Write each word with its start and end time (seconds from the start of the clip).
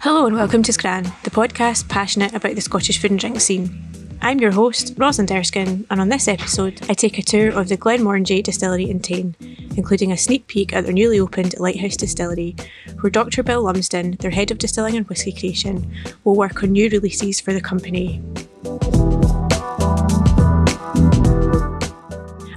Hello 0.00 0.24
and 0.24 0.34
welcome 0.34 0.62
to 0.62 0.72
Scran, 0.72 1.04
the 1.24 1.30
podcast 1.30 1.86
passionate 1.86 2.32
about 2.32 2.54
the 2.54 2.62
Scottish 2.62 2.98
food 2.98 3.10
and 3.10 3.20
drink 3.20 3.38
scene. 3.38 4.16
I'm 4.22 4.40
your 4.40 4.52
host, 4.52 4.94
Rosalind 4.96 5.30
Erskine, 5.30 5.84
and 5.90 6.00
on 6.00 6.08
this 6.08 6.26
episode, 6.26 6.80
I 6.88 6.94
take 6.94 7.18
a 7.18 7.22
tour 7.22 7.50
of 7.50 7.68
the 7.68 7.76
Glenmorangie 7.76 8.42
Distillery 8.42 8.88
in 8.88 8.98
Tain, 8.98 9.36
including 9.76 10.10
a 10.10 10.16
sneak 10.16 10.46
peek 10.46 10.72
at 10.72 10.84
their 10.84 10.94
newly 10.94 11.20
opened 11.20 11.54
Lighthouse 11.58 11.98
Distillery, 11.98 12.56
where 13.00 13.10
Dr. 13.10 13.42
Bill 13.42 13.62
Lumsden, 13.62 14.12
their 14.20 14.30
head 14.30 14.50
of 14.50 14.56
distilling 14.56 14.96
and 14.96 15.06
whisky 15.06 15.32
creation, 15.32 15.94
will 16.24 16.34
work 16.34 16.62
on 16.62 16.72
new 16.72 16.88
releases 16.88 17.42
for 17.42 17.52
the 17.52 17.60
company. 17.60 18.22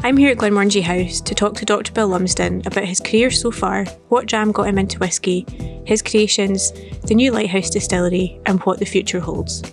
I'm 0.06 0.18
here 0.18 0.32
at 0.32 0.38
Glenmorangie 0.38 0.84
House 0.84 1.22
to 1.22 1.34
talk 1.34 1.56
to 1.56 1.66
Dr. 1.66 1.94
Bill 1.94 2.10
Lumsden 2.10 2.62
about 2.66 2.84
his 2.84 3.00
career 3.00 3.32
so 3.32 3.52
far, 3.52 3.86
what 4.10 4.26
dram 4.26 4.52
got 4.52 4.68
him 4.68 4.78
into 4.78 5.00
whisky, 5.00 5.46
his 5.86 6.02
creations, 6.02 6.74
the 7.08 7.16
new 7.16 7.32
Lighthouse 7.32 7.70
Distillery, 7.70 8.38
and 8.46 8.60
what 8.64 8.80
the 8.80 8.86
future 8.86 9.22
holds. 9.22 9.64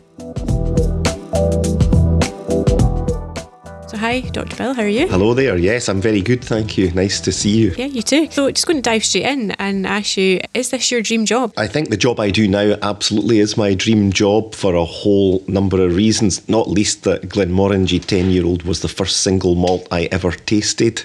Hi, 4.00 4.20
Dr. 4.20 4.56
Bill, 4.56 4.72
how 4.72 4.80
are 4.80 4.88
you? 4.88 5.06
Hello 5.08 5.34
there. 5.34 5.58
Yes, 5.58 5.86
I'm 5.86 6.00
very 6.00 6.22
good, 6.22 6.42
thank 6.42 6.78
you. 6.78 6.90
Nice 6.92 7.20
to 7.20 7.30
see 7.30 7.50
you. 7.50 7.74
Yeah, 7.76 7.84
you 7.84 8.00
too. 8.00 8.30
So, 8.30 8.50
just 8.50 8.66
going 8.66 8.78
to 8.78 8.82
dive 8.82 9.04
straight 9.04 9.26
in 9.26 9.50
and 9.58 9.86
ask 9.86 10.16
you 10.16 10.40
is 10.54 10.70
this 10.70 10.90
your 10.90 11.02
dream 11.02 11.26
job? 11.26 11.52
I 11.58 11.66
think 11.66 11.90
the 11.90 11.98
job 11.98 12.18
I 12.18 12.30
do 12.30 12.48
now 12.48 12.78
absolutely 12.80 13.40
is 13.40 13.58
my 13.58 13.74
dream 13.74 14.10
job 14.10 14.54
for 14.54 14.74
a 14.74 14.86
whole 14.86 15.44
number 15.48 15.84
of 15.84 15.94
reasons, 15.94 16.48
not 16.48 16.70
least 16.70 17.04
that 17.04 17.28
Glenmorangie 17.28 18.02
10 18.02 18.30
year 18.30 18.46
old 18.46 18.62
was 18.62 18.80
the 18.80 18.88
first 18.88 19.18
single 19.18 19.54
malt 19.54 19.86
I 19.90 20.08
ever 20.10 20.32
tasted 20.32 21.04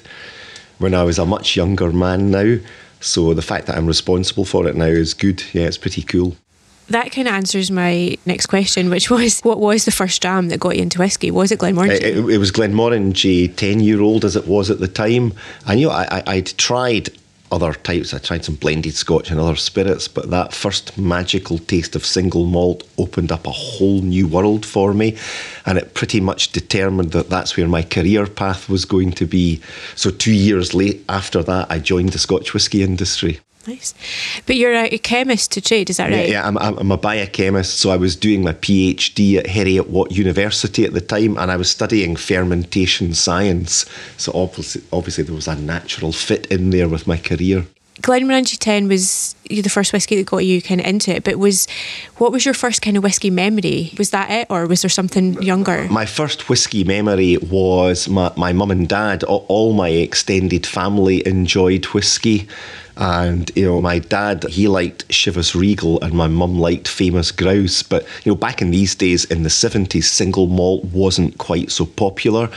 when 0.78 0.94
I 0.94 1.04
was 1.04 1.20
a 1.20 1.26
much 1.26 1.58
younger 1.58 1.92
man 1.92 2.32
now. 2.32 2.60
So, 3.02 3.34
the 3.34 3.42
fact 3.42 3.66
that 3.66 3.78
I'm 3.78 3.88
responsible 3.88 4.46
for 4.46 4.70
it 4.70 4.76
now 4.78 4.86
is 4.86 5.14
good. 5.14 5.44
Yeah, 5.52 5.64
it's 5.64 5.78
pretty 5.78 6.02
cool. 6.02 6.38
That 6.90 7.12
kind 7.12 7.28
of 7.28 7.34
answers 7.34 7.72
my 7.72 8.18
next 8.26 8.46
question, 8.46 8.90
which 8.90 9.10
was 9.10 9.42
what 9.42 9.60
was 9.60 9.86
the 9.86 9.92
first 9.92 10.22
dram 10.22 10.50
that 10.50 10.60
got 10.60 10.76
you 10.76 10.84
into 10.84 11.00
whiskey? 11.00 11.32
Was 11.32 11.52
it 11.52 11.60
Glenmorangie? 11.60 11.92
It, 11.92 12.04
it, 12.04 12.30
it 12.30 12.38
was 12.38 12.52
Glenmorangie 12.52 13.56
10 13.56 13.80
year 13.80 14.02
old 14.02 14.24
as 14.24 14.36
it 14.36 14.48
was 14.48 14.70
at 14.70 14.80
the 14.80 14.88
time. 14.88 15.34
You 15.68 15.88
know, 15.88 15.92
I, 15.92 16.08
I, 16.12 16.24
I'd 16.28 16.58
tried 16.58 17.10
other 17.52 17.74
types. 17.74 18.14
I 18.14 18.18
tried 18.18 18.44
some 18.44 18.56
blended 18.56 18.96
scotch 18.96 19.32
and 19.32 19.40
other 19.40 19.56
spirits, 19.56 20.08
but 20.08 20.30
that 20.30 20.54
first 20.54 20.98
magical 20.98 21.58
taste 21.58 21.96
of 21.96 22.06
single 22.06 22.46
malt 22.46 22.84
opened 22.98 23.32
up 23.32 23.48
a 23.48 23.52
whole 23.52 24.02
new 24.02 24.28
world 24.28 24.66
for 24.66 24.94
me. 24.94 25.18
And 25.66 25.78
it 25.78 25.94
pretty 25.94 26.20
much 26.20 26.52
determined 26.52 27.12
that 27.12 27.30
that's 27.30 27.56
where 27.56 27.68
my 27.68 27.84
career 27.84 28.28
path 28.28 28.68
was 28.68 28.86
going 28.86 29.12
to 29.14 29.26
be. 29.26 29.62
So, 29.96 30.10
two 30.12 30.34
years 30.34 30.74
late 30.74 31.04
after 31.10 31.42
that, 31.44 31.68
I 31.70 31.80
joined 31.80 32.10
the 32.10 32.20
Scotch 32.20 32.54
whisky 32.54 32.84
industry. 32.84 33.40
Nice. 33.68 33.94
But 34.46 34.58
you're 34.58 34.74
a 34.74 34.98
chemist 35.00 35.52
to 35.54 35.62
trade, 35.62 35.90
is 35.90 35.98
that 35.98 36.12
right? 36.12 36.28
Yeah, 36.28 36.42
yeah 36.42 36.48
I'm, 36.48 36.58
I'm 36.58 36.92
a 36.92 36.98
biochemist. 36.98 37.80
So 37.80 37.90
I 37.90 37.98
was 37.98 38.16
doing 38.16 38.44
my 38.44 38.54
PhD 38.54 39.38
at 39.38 39.48
Heriot 39.48 39.88
Watt 39.88 40.12
University 40.12 40.86
at 40.86 40.94
the 40.94 41.02
time, 41.02 41.38
and 41.38 41.52
I 41.52 41.56
was 41.56 41.70
studying 41.70 42.16
fermentation 42.16 43.14
science. 43.14 43.86
So 44.18 44.32
obviously, 44.36 44.84
obviously 44.94 45.24
there 45.24 45.36
was 45.36 45.48
a 45.48 45.56
natural 45.56 46.12
fit 46.12 46.46
in 46.48 46.70
there 46.70 46.88
with 46.88 47.08
my 47.08 47.18
career. 47.18 47.66
Glenmorangie 48.02 48.58
10 48.60 48.88
was 48.88 49.36
the 49.50 49.70
first 49.70 49.94
whiskey 49.94 50.18
that 50.18 50.26
got 50.26 50.40
you 50.46 50.62
kind 50.62 50.82
of 50.82 50.88
into 50.88 51.16
it, 51.16 51.24
but 51.24 51.38
was 51.38 51.68
what 52.18 52.32
was 52.32 52.44
your 52.44 52.54
first 52.54 52.82
kind 52.82 52.98
of 52.98 53.04
whiskey 53.04 53.30
memory? 53.30 53.94
Was 53.98 54.10
that 54.10 54.30
it, 54.30 54.48
or 54.50 54.68
was 54.68 54.82
there 54.82 54.90
something 54.90 55.42
younger? 55.42 55.88
My 55.90 56.06
first 56.06 56.50
whiskey 56.50 56.84
memory 56.84 57.38
was 57.38 58.10
my, 58.10 58.32
my 58.36 58.52
mum 58.52 58.72
and 58.72 58.88
dad. 58.90 59.24
All 59.24 59.74
my 59.74 59.90
extended 59.90 60.66
family 60.66 61.26
enjoyed 61.26 61.86
whiskey. 61.86 62.48
And 62.98 63.50
you 63.56 63.66
know, 63.66 63.82
my 63.82 64.00
dad 64.00 64.44
he 64.46 64.68
liked 64.68 65.08
Chivas 65.10 65.56
Regal, 65.56 66.02
and 66.02 66.14
my 66.14 66.28
mum 66.28 66.60
liked 66.60 66.88
Famous 66.88 67.32
Grouse. 67.32 67.82
But 67.82 68.04
you 68.24 68.32
know, 68.32 68.36
back 68.36 68.62
in 68.62 68.72
these 68.72 68.94
days, 68.96 69.26
in 69.26 69.44
the 69.44 69.50
seventies, 69.50 70.10
single 70.12 70.48
malt 70.48 70.84
wasn't 70.86 71.38
quite 71.38 71.72
so 71.72 71.86
popular. 71.86 72.50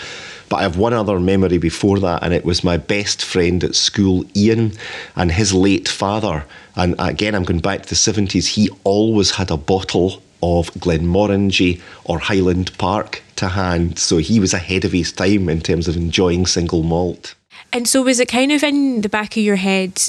But 0.48 0.56
I 0.56 0.62
have 0.62 0.78
one 0.78 0.94
other 0.94 1.20
memory 1.20 1.58
before 1.58 1.98
that, 2.00 2.22
and 2.22 2.32
it 2.32 2.44
was 2.44 2.64
my 2.64 2.76
best 2.76 3.24
friend 3.24 3.62
at 3.62 3.74
school, 3.74 4.24
Ian, 4.34 4.72
and 5.16 5.30
his 5.30 5.52
late 5.52 5.88
father. 5.88 6.44
And 6.76 6.94
again, 6.98 7.34
I'm 7.34 7.44
going 7.44 7.60
back 7.60 7.82
to 7.82 7.88
the 7.88 7.94
70s. 7.94 8.46
He 8.46 8.70
always 8.84 9.32
had 9.32 9.50
a 9.50 9.56
bottle 9.56 10.22
of 10.42 10.70
Glenmorangie 10.74 11.80
or 12.04 12.18
Highland 12.18 12.76
Park 12.78 13.22
to 13.36 13.48
hand. 13.48 13.98
So 13.98 14.18
he 14.18 14.40
was 14.40 14.54
ahead 14.54 14.84
of 14.84 14.92
his 14.92 15.12
time 15.12 15.48
in 15.48 15.60
terms 15.60 15.88
of 15.88 15.96
enjoying 15.96 16.46
single 16.46 16.82
malt. 16.82 17.34
And 17.72 17.88
so, 17.88 18.02
was 18.02 18.20
it 18.20 18.28
kind 18.28 18.52
of 18.52 18.62
in 18.62 19.02
the 19.02 19.08
back 19.08 19.36
of 19.36 19.42
your 19.42 19.56
head 19.56 20.00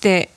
that 0.00 0.28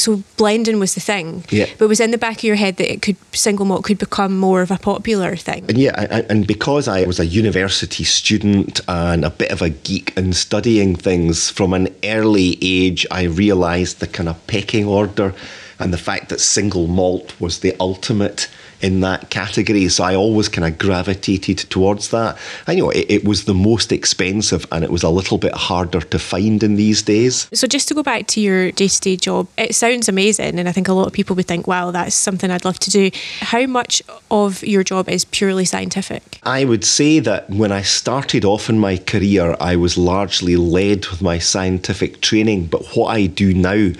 so 0.00 0.22
blending 0.36 0.78
was 0.78 0.94
the 0.94 1.00
thing, 1.00 1.44
yeah. 1.50 1.66
but 1.78 1.86
it 1.86 1.88
was 1.88 2.00
in 2.00 2.10
the 2.10 2.18
back 2.18 2.38
of 2.38 2.44
your 2.44 2.56
head 2.56 2.76
that 2.76 2.92
it 2.92 3.02
could 3.02 3.16
single 3.32 3.66
malt 3.66 3.84
could 3.84 3.98
become 3.98 4.36
more 4.36 4.62
of 4.62 4.70
a 4.70 4.78
popular 4.78 5.36
thing. 5.36 5.64
And 5.68 5.78
yeah, 5.78 6.24
and 6.28 6.46
because 6.46 6.88
I 6.88 7.04
was 7.04 7.20
a 7.20 7.26
university 7.26 8.04
student 8.04 8.80
and 8.88 9.24
a 9.24 9.30
bit 9.30 9.50
of 9.50 9.62
a 9.62 9.70
geek 9.70 10.16
and 10.16 10.34
studying 10.34 10.96
things 10.96 11.50
from 11.50 11.74
an 11.74 11.88
early 12.04 12.58
age, 12.62 13.06
I 13.10 13.24
realised 13.24 14.00
the 14.00 14.06
kind 14.06 14.28
of 14.28 14.46
pecking 14.46 14.86
order 14.86 15.34
and 15.78 15.92
the 15.92 15.98
fact 15.98 16.28
that 16.28 16.40
single 16.40 16.86
malt 16.86 17.38
was 17.40 17.60
the 17.60 17.74
ultimate 17.78 18.48
in 18.80 19.00
that 19.00 19.30
category. 19.30 19.88
So 19.88 20.04
I 20.04 20.14
always 20.14 20.48
kind 20.48 20.66
of 20.66 20.78
gravitated 20.78 21.58
towards 21.70 22.10
that. 22.10 22.38
I 22.66 22.74
know 22.74 22.90
it, 22.90 23.06
it, 23.08 23.24
was 23.24 23.44
the 23.44 23.54
most 23.54 23.92
expensive 23.92 24.66
and 24.70 24.84
it 24.84 24.90
was 24.90 25.02
a 25.02 25.10
little 25.10 25.38
bit 25.38 25.52
harder 25.52 26.00
to 26.00 26.18
find 26.18 26.62
in 26.62 26.76
these 26.76 27.02
days. 27.02 27.48
So 27.52 27.66
just 27.66 27.88
to 27.88 27.94
go 27.94 28.02
back 28.02 28.26
to 28.28 28.40
your 28.40 28.70
day 28.72 28.88
to 28.88 29.00
day 29.00 29.16
job, 29.16 29.48
it 29.56 29.74
sounds 29.74 30.08
amazing. 30.08 30.58
And 30.58 30.68
I 30.68 30.72
think 30.72 30.88
a 30.88 30.92
lot 30.92 31.06
of 31.06 31.12
people 31.12 31.34
would 31.36 31.46
think, 31.46 31.66
wow, 31.66 31.90
that's 31.90 32.14
something 32.14 32.50
I'd 32.50 32.64
love 32.64 32.78
to 32.80 32.90
do. 32.90 33.10
How 33.40 33.66
much 33.66 34.02
of 34.30 34.62
your 34.62 34.84
job 34.84 35.08
is 35.08 35.24
purely 35.24 35.64
scientific? 35.64 36.38
I 36.44 36.64
would 36.64 36.84
say 36.84 37.18
that 37.20 37.50
when 37.50 37.72
I 37.72 37.82
started 37.82 38.44
off 38.44 38.70
in 38.70 38.78
my 38.78 38.96
career, 38.96 39.56
I 39.60 39.76
was 39.76 39.98
largely 39.98 40.56
led 40.56 41.06
with 41.06 41.20
my 41.20 41.38
scientific 41.38 42.20
training. 42.20 42.66
But 42.66 42.86
what 42.94 43.08
I 43.08 43.26
do 43.26 43.52
now, 43.52 43.92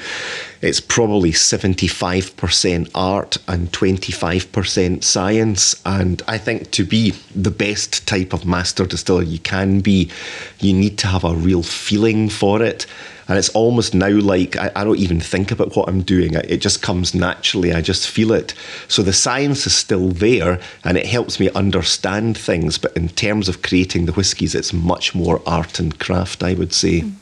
it's 0.60 0.80
probably 0.80 1.32
75% 1.32 2.90
art 2.94 3.38
and 3.46 3.70
25% 3.70 4.67
science. 4.68 5.80
And 5.84 6.22
I 6.28 6.38
think 6.38 6.70
to 6.72 6.84
be 6.84 7.10
the 7.34 7.50
best 7.50 8.06
type 8.06 8.32
of 8.32 8.46
master 8.46 8.86
distiller 8.86 9.22
you 9.22 9.38
can 9.38 9.80
be, 9.80 10.10
you 10.60 10.72
need 10.72 10.98
to 10.98 11.06
have 11.06 11.24
a 11.24 11.34
real 11.34 11.62
feeling 11.62 12.28
for 12.28 12.62
it. 12.62 12.86
And 13.28 13.36
it's 13.36 13.50
almost 13.50 13.94
now 13.94 14.08
like 14.08 14.56
I, 14.56 14.70
I, 14.74 14.84
don't 14.84 14.98
even 14.98 15.20
think 15.20 15.50
about 15.50 15.76
what 15.76 15.86
I'm 15.86 16.00
doing. 16.00 16.32
It 16.34 16.62
just 16.62 16.80
comes 16.80 17.14
naturally. 17.14 17.74
I 17.74 17.82
just 17.82 18.08
feel 18.08 18.32
it. 18.32 18.54
So 18.88 19.02
the 19.02 19.12
science 19.12 19.66
is 19.66 19.74
still 19.74 20.08
there 20.08 20.58
and 20.82 20.96
it 20.96 21.04
helps 21.04 21.38
me 21.38 21.50
understand 21.50 22.38
things. 22.38 22.78
But 22.78 22.96
in 22.96 23.10
terms 23.10 23.46
of 23.46 23.60
creating 23.60 24.06
the 24.06 24.12
whiskies, 24.12 24.54
it's 24.54 24.72
much 24.72 25.14
more 25.14 25.42
art 25.44 25.78
and 25.78 25.98
craft, 25.98 26.42
I 26.42 26.54
would 26.54 26.72
say. 26.72 27.02
Mm. 27.02 27.12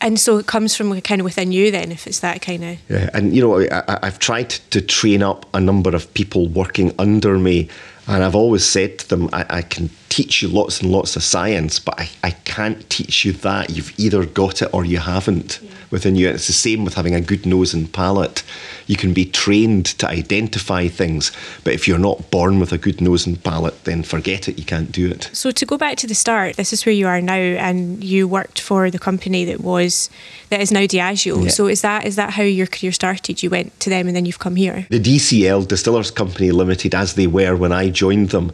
And 0.00 0.18
so 0.18 0.38
it 0.38 0.46
comes 0.46 0.74
from 0.76 1.00
kind 1.00 1.20
of 1.20 1.24
within 1.24 1.52
you 1.52 1.70
then, 1.70 1.92
if 1.92 2.06
it's 2.06 2.20
that 2.20 2.42
kind 2.42 2.64
of. 2.64 2.78
Yeah, 2.88 3.10
and 3.14 3.34
you 3.34 3.42
know, 3.42 3.60
I, 3.60 3.98
I've 4.02 4.18
tried 4.18 4.50
to 4.50 4.80
train 4.80 5.22
up 5.22 5.46
a 5.54 5.60
number 5.60 5.94
of 5.94 6.12
people 6.14 6.48
working 6.48 6.94
under 6.98 7.38
me, 7.38 7.68
and 8.06 8.22
I've 8.22 8.36
always 8.36 8.64
said 8.64 8.98
to 9.00 9.08
them, 9.08 9.28
I, 9.32 9.44
I 9.50 9.62
can 9.62 9.90
teach 10.08 10.42
you 10.42 10.48
lots 10.48 10.80
and 10.80 10.90
lots 10.90 11.16
of 11.16 11.22
science, 11.22 11.78
but 11.78 11.98
I, 11.98 12.08
I 12.24 12.30
can't 12.30 12.88
teach 12.90 13.24
you 13.24 13.32
that. 13.34 13.70
You've 13.70 13.98
either 13.98 14.24
got 14.24 14.62
it 14.62 14.72
or 14.72 14.84
you 14.84 14.98
haven't 14.98 15.60
yeah. 15.62 15.70
within 15.90 16.16
you. 16.16 16.28
And 16.28 16.36
it's 16.36 16.46
the 16.46 16.52
same 16.52 16.84
with 16.84 16.94
having 16.94 17.14
a 17.14 17.20
good 17.20 17.46
nose 17.46 17.74
and 17.74 17.92
palate. 17.92 18.42
You 18.86 18.96
can 18.96 19.12
be 19.12 19.24
trained 19.24 19.86
to 19.98 20.08
identify 20.08 20.88
things, 20.88 21.32
but 21.64 21.74
if 21.74 21.86
you're 21.86 21.98
not 21.98 22.30
born 22.30 22.58
with 22.58 22.72
a 22.72 22.78
good 22.78 23.00
nose 23.00 23.26
and 23.26 23.42
palate, 23.42 23.84
then 23.84 24.02
forget 24.02 24.48
it, 24.48 24.58
you 24.58 24.64
can't 24.64 24.90
do 24.90 25.10
it. 25.10 25.30
So 25.32 25.50
to 25.50 25.66
go 25.66 25.76
back 25.76 25.96
to 25.98 26.06
the 26.06 26.14
start, 26.14 26.56
this 26.56 26.72
is 26.72 26.86
where 26.86 26.94
you 26.94 27.06
are 27.06 27.20
now, 27.20 27.34
and 27.34 28.02
you 28.02 28.26
worked 28.26 28.60
for 28.60 28.90
the 28.90 28.98
company 28.98 29.44
that 29.44 29.60
was 29.60 30.10
that 30.48 30.60
is 30.60 30.72
now 30.72 30.80
Diageo. 30.80 31.44
Yeah. 31.44 31.50
So 31.50 31.66
is 31.66 31.82
that 31.82 32.06
is 32.06 32.16
that 32.16 32.30
how 32.30 32.42
your 32.42 32.66
career 32.66 32.92
started? 32.92 33.42
You 33.42 33.50
went 33.50 33.78
to 33.80 33.90
them 33.90 34.06
and 34.06 34.16
then 34.16 34.24
you've 34.24 34.38
come 34.38 34.56
here? 34.56 34.86
The 34.90 35.00
DCL 35.00 35.68
Distillers 35.68 36.10
Company 36.10 36.50
Limited, 36.50 36.94
as 36.94 37.14
they 37.14 37.26
were 37.26 37.54
when 37.54 37.72
I 37.72 37.90
joined 37.90 38.30
them, 38.30 38.52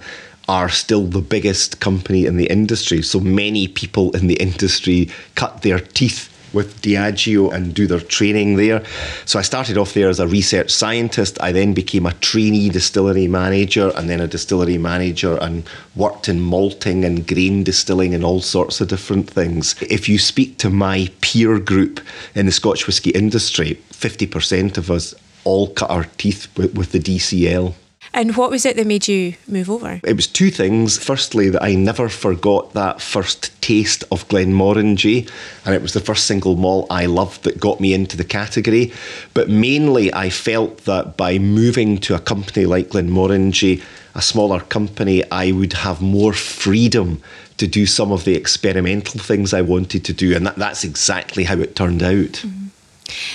are 0.49 0.69
still 0.69 1.07
the 1.07 1.21
biggest 1.21 1.81
company 1.81 2.27
in 2.27 2.37
the 2.37 2.47
industry. 2.47 3.03
So 3.03 3.21
many 3.21 3.69
people 3.69 4.15
in 4.17 4.27
the 4.27 4.35
industry 4.35 5.11
cut 5.35 5.63
their 5.63 5.79
teeth 5.79 6.31
with 6.55 6.81
Diageo 6.81 7.53
and 7.53 7.75
do 7.75 7.87
their 7.87 8.01
training 8.01 8.57
there. 8.57 8.83
So 9.25 9.39
I 9.39 9.43
started 9.43 9.77
off 9.77 9.93
there 9.93 10.09
as 10.09 10.21
a 10.21 10.29
research 10.29 10.71
scientist. 10.71 11.37
I 11.43 11.53
then 11.53 11.75
became 11.75 12.07
a 12.07 12.13
trainee 12.15 12.71
distillery 12.71 13.27
manager 13.27 13.93
and 13.97 14.09
then 14.09 14.21
a 14.21 14.29
distillery 14.29 14.79
manager 14.79 15.37
and 15.39 15.69
worked 15.97 16.29
in 16.29 16.41
malting 16.41 17.05
and 17.05 17.27
grain 17.27 17.65
distilling 17.65 18.15
and 18.15 18.25
all 18.25 18.41
sorts 18.41 18.81
of 18.81 18.89
different 18.89 19.29
things. 19.29 19.75
If 19.83 20.09
you 20.09 20.19
speak 20.19 20.59
to 20.59 20.71
my 20.71 21.11
peer 21.21 21.59
group 21.59 22.01
in 22.35 22.47
the 22.47 22.53
Scotch 22.53 22.87
whisky 22.87 23.11
industry, 23.11 23.81
50% 23.91 24.79
of 24.79 24.91
us 24.91 25.15
all 25.43 25.69
cut 25.69 25.91
our 25.91 26.05
teeth 26.17 26.49
with, 26.57 26.75
with 26.75 26.93
the 26.93 27.01
DCL. 27.01 27.75
And 28.15 28.37
what 28.37 28.49
was 28.49 28.65
it 28.65 28.77
that 28.77 28.87
made 28.87 29.09
you 29.09 29.35
move 29.49 29.69
over? 29.69 30.01
It 30.05 30.15
was 30.15 30.29
two 30.29 30.51
things. 30.51 30.97
Firstly, 30.97 31.51
that 31.51 31.63
I 31.63 31.75
never 31.75 32.09
forgot 32.09 32.73
that 32.73 33.03
first 33.03 33.61
taste 33.61 34.05
of 34.13 34.27
Glenmorangie, 34.29 35.29
and 35.67 35.75
it 35.75 35.83
was 35.83 35.95
the 35.95 36.01
first 36.01 36.27
single 36.27 36.55
malt 36.55 36.87
I 36.91 37.07
loved 37.07 37.43
that 37.43 37.59
got 37.59 37.81
me 37.81 37.93
into 37.93 38.17
the 38.17 38.25
category. 38.25 38.93
But 39.35 39.51
mainly, 39.51 40.15
I 40.15 40.31
felt 40.31 40.85
that 40.85 41.17
by 41.17 41.39
moving 41.39 41.99
to 41.99 42.15
a 42.15 42.21
company 42.21 42.67
like 42.67 42.91
Glenmorangie, 42.91 43.83
a 44.15 44.23
smaller 44.23 44.61
company, 44.61 45.29
I 45.33 45.51
would 45.51 45.73
have 45.73 46.01
more 46.01 46.33
freedom 46.33 47.21
to 47.57 47.67
do 47.67 47.85
some 47.85 48.13
of 48.13 48.25
the 48.25 48.37
experimental 48.37 49.21
things 49.21 49.53
I 49.53 49.63
wanted 49.63 50.05
to 50.05 50.13
do, 50.13 50.37
and 50.37 50.47
that, 50.47 50.55
that's 50.55 50.85
exactly 50.85 51.45
how 51.45 51.59
it 51.59 51.75
turned 51.75 52.03
out. 52.03 52.45
Mm-hmm. 52.45 52.67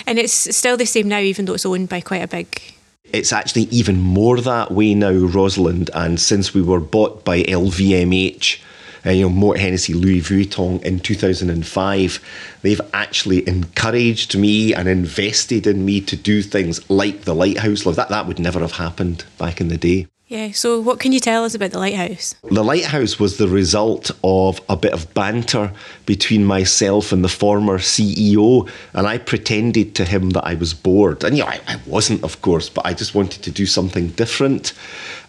And 0.08 0.20
it's 0.20 0.56
still 0.56 0.78
the 0.78 0.86
same 0.86 1.10
now, 1.10 1.20
even 1.20 1.46
though 1.46 1.54
it's 1.54 1.66
owned 1.66 1.90
by 1.90 2.00
quite 2.00 2.24
a 2.24 2.28
big 2.28 2.76
it's 3.13 3.33
actually 3.33 3.63
even 3.63 4.00
more 4.00 4.39
that 4.41 4.71
way 4.71 4.94
now, 4.94 5.11
Rosalind. 5.11 5.89
And 5.94 6.19
since 6.19 6.53
we 6.53 6.61
were 6.61 6.79
bought 6.79 7.23
by 7.23 7.44
LVMH, 7.44 8.61
uh, 9.06 9.11
you 9.11 9.29
know, 9.29 9.35
Moët 9.35 9.57
Hennessy 9.57 9.94
Louis 9.94 10.21
Vuitton 10.21 10.83
in 10.83 11.00
2005, 11.00 12.19
they've 12.61 12.81
actually 12.94 13.47
encouraged 13.47 14.38
me 14.38 14.73
and 14.73 14.88
invested 14.88 15.65
in 15.67 15.85
me 15.85 16.01
to 16.01 16.15
do 16.15 16.41
things 16.41 16.89
like 16.89 17.21
the 17.21 17.35
Lighthouse. 17.35 17.85
Love. 17.85 17.95
That, 17.95 18.09
that 18.09 18.27
would 18.27 18.39
never 18.39 18.59
have 18.59 18.73
happened 18.73 19.25
back 19.38 19.61
in 19.61 19.69
the 19.69 19.77
day. 19.77 20.07
Yeah, 20.30 20.52
so 20.52 20.80
what 20.80 21.00
can 21.00 21.12
you 21.12 21.20
tell 21.20 21.44
us 21.44 21.56
about 21.56 21.72
the 21.72 21.80
lighthouse? 21.80 22.36
The 22.52 22.64
lighthouse 22.64 23.20
was 23.20 23.38
the 23.38 23.48
result 23.48 24.12
of 24.24 24.62
a 24.70 24.78
bit 24.78 24.94
of 24.94 25.12
banter 25.16 25.74
between 26.06 26.46
myself 26.46 27.12
and 27.12 27.24
the 27.24 27.30
former 27.30 27.80
CEO, 27.80 28.70
and 28.94 29.08
I 29.08 29.18
pretended 29.18 29.96
to 29.96 30.06
him 30.06 30.30
that 30.31 30.46
I 30.46 30.54
was 30.54 30.76
bored. 30.76 31.24
And, 31.24 31.36
you 31.36 31.44
know, 31.44 31.50
I, 31.50 31.60
I 31.68 31.81
wasn't, 31.88 32.24
of 32.24 32.44
course, 32.44 32.70
but 32.70 32.86
I 32.86 32.94
just 32.94 33.16
wanted 33.16 33.42
to 33.42 33.50
do 33.50 33.66
something 33.66 34.10
different. 34.10 34.74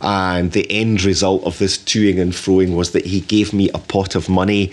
And 0.02 0.52
the 0.52 0.70
end 0.70 1.02
result 1.02 1.44
of 1.44 1.56
this 1.56 1.78
toing 1.78 2.20
and 2.20 2.32
froing 2.32 2.76
was 2.76 2.90
that 2.90 3.06
he 3.06 3.22
gave 3.22 3.54
me 3.54 3.70
a 3.70 3.78
pot 3.78 4.14
of 4.14 4.28
money 4.28 4.70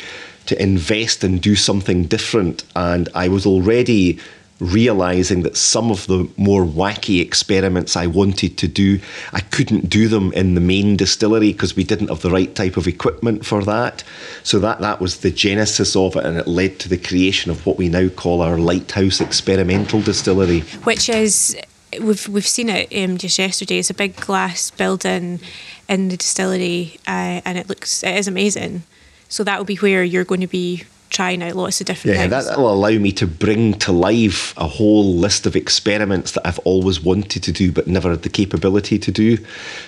to 0.48 0.62
invest 0.62 1.24
and 1.24 1.42
do 1.42 1.56
something 1.56 2.04
different. 2.04 2.66
And 2.76 3.08
I 3.16 3.30
was 3.30 3.46
already 3.46 4.20
realizing 4.60 5.44
that 5.44 5.58
some 5.58 5.92
of 5.92 6.08
the 6.08 6.28
more 6.38 6.66
wacky 6.66 7.22
experiments 7.22 7.96
I 7.96 8.08
wanted 8.08 8.58
to 8.58 8.68
do, 8.68 9.00
I 9.34 9.42
couldn't 9.42 9.90
do 9.90 10.08
them 10.08 10.34
in 10.34 10.56
the 10.56 10.62
main 10.62 10.98
distillery 10.98 11.52
because 11.52 11.76
we 11.76 11.84
didn't 11.84 12.10
have 12.10 12.22
the 12.22 12.32
right 12.32 12.54
type 12.56 12.78
of 12.78 12.88
equipment 12.88 13.46
for 13.46 13.64
that. 13.66 14.04
So 14.44 14.60
that 14.60 14.80
that 14.82 15.00
was 15.00 15.20
the 15.20 15.32
genesis 15.32 15.96
of 15.96 16.16
it, 16.16 16.26
and 16.26 16.38
it 16.38 16.48
led 16.48 16.80
to 16.80 16.90
the 16.90 16.98
creation 16.98 17.52
of 17.52 17.66
what 17.66 17.78
we 17.78 17.90
now 17.90 18.10
call 18.10 18.42
our 18.42 18.58
lighthouse 18.58 19.22
experimental 19.22 20.02
distillery, 20.02 20.62
which 20.84 21.10
is. 21.10 21.58
We've 22.02 22.28
we've 22.28 22.46
seen 22.46 22.68
it 22.68 22.94
um, 22.94 23.18
just 23.18 23.40
yesterday. 23.40 23.80
It's 23.80 23.90
a 23.90 23.94
big 23.94 24.18
glass 24.18 24.72
building 24.72 25.40
in 25.88 26.10
the 26.10 26.18
distillery, 26.18 27.00
uh, 27.08 27.40
and 27.46 27.58
it 27.58 27.70
looks 27.70 28.04
it 28.04 28.14
is 28.16 28.28
amazing. 28.28 28.84
So 29.30 29.44
that 29.46 29.58
will 29.58 29.66
be 29.66 29.78
where 29.78 30.04
you're 30.04 30.26
going 30.26 30.42
to 30.42 30.48
be 30.48 30.84
trying 31.10 31.42
out 31.44 31.56
lots 31.56 31.80
of 31.82 31.88
different 31.88 32.16
yeah, 32.16 32.28
things. 32.28 32.48
that 32.48 32.58
will 32.58 32.72
allow 32.72 32.98
me 32.98 33.12
to 33.14 33.28
bring 33.28 33.74
to 33.76 33.92
life 33.92 34.54
a 34.58 34.68
whole 34.68 35.16
list 35.16 35.46
of 35.46 35.56
experiments 35.56 36.32
that 36.34 36.46
I've 36.46 36.60
always 36.60 37.02
wanted 37.02 37.44
to 37.44 37.52
do 37.52 37.72
but 37.72 37.88
never 37.88 38.12
had 38.12 38.24
the 38.24 38.30
capability 38.30 39.00
to 39.00 39.12
do. 39.12 39.38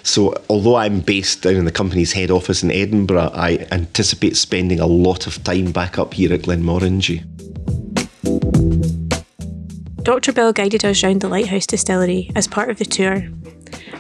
So, 0.04 0.34
although 0.50 0.76
I'm 0.76 1.02
based 1.02 1.42
down 1.42 1.56
in 1.56 1.66
the 1.66 1.72
company's 1.72 2.14
head 2.14 2.32
office 2.32 2.64
in 2.64 2.72
Edinburgh, 2.72 3.32
I 3.34 3.68
anticipate 3.72 4.38
spending 4.38 4.80
a 4.80 4.88
lot 4.88 5.28
of 5.28 5.44
time 5.44 5.72
back 5.72 6.00
up 6.00 6.14
here 6.14 6.34
at 6.34 6.42
Glenmorangie. 6.42 7.24
Dr. 10.04 10.32
Bill 10.34 10.54
guided 10.54 10.86
us 10.86 11.04
round 11.04 11.22
the 11.22 11.28
Lighthouse 11.28 11.68
Distillery 11.68 12.32
as 12.36 12.48
part 12.48 12.70
of 12.70 12.78
the 12.78 12.86
tour 12.86 13.24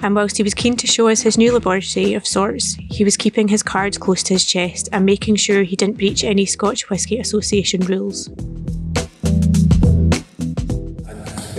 and 0.01 0.15
whilst 0.15 0.37
he 0.37 0.43
was 0.43 0.53
keen 0.53 0.75
to 0.77 0.87
show 0.87 1.09
us 1.09 1.21
his 1.21 1.37
new 1.37 1.51
laboratory 1.51 2.13
of 2.13 2.25
sorts, 2.25 2.75
he 2.75 3.03
was 3.03 3.17
keeping 3.17 3.47
his 3.47 3.63
cards 3.63 3.97
close 3.97 4.23
to 4.23 4.33
his 4.33 4.45
chest 4.45 4.89
and 4.91 5.05
making 5.05 5.35
sure 5.35 5.63
he 5.63 5.75
didn't 5.75 5.97
breach 5.97 6.23
any 6.23 6.45
Scotch 6.45 6.89
Whisky 6.89 7.19
Association 7.19 7.81
rules. 7.81 8.29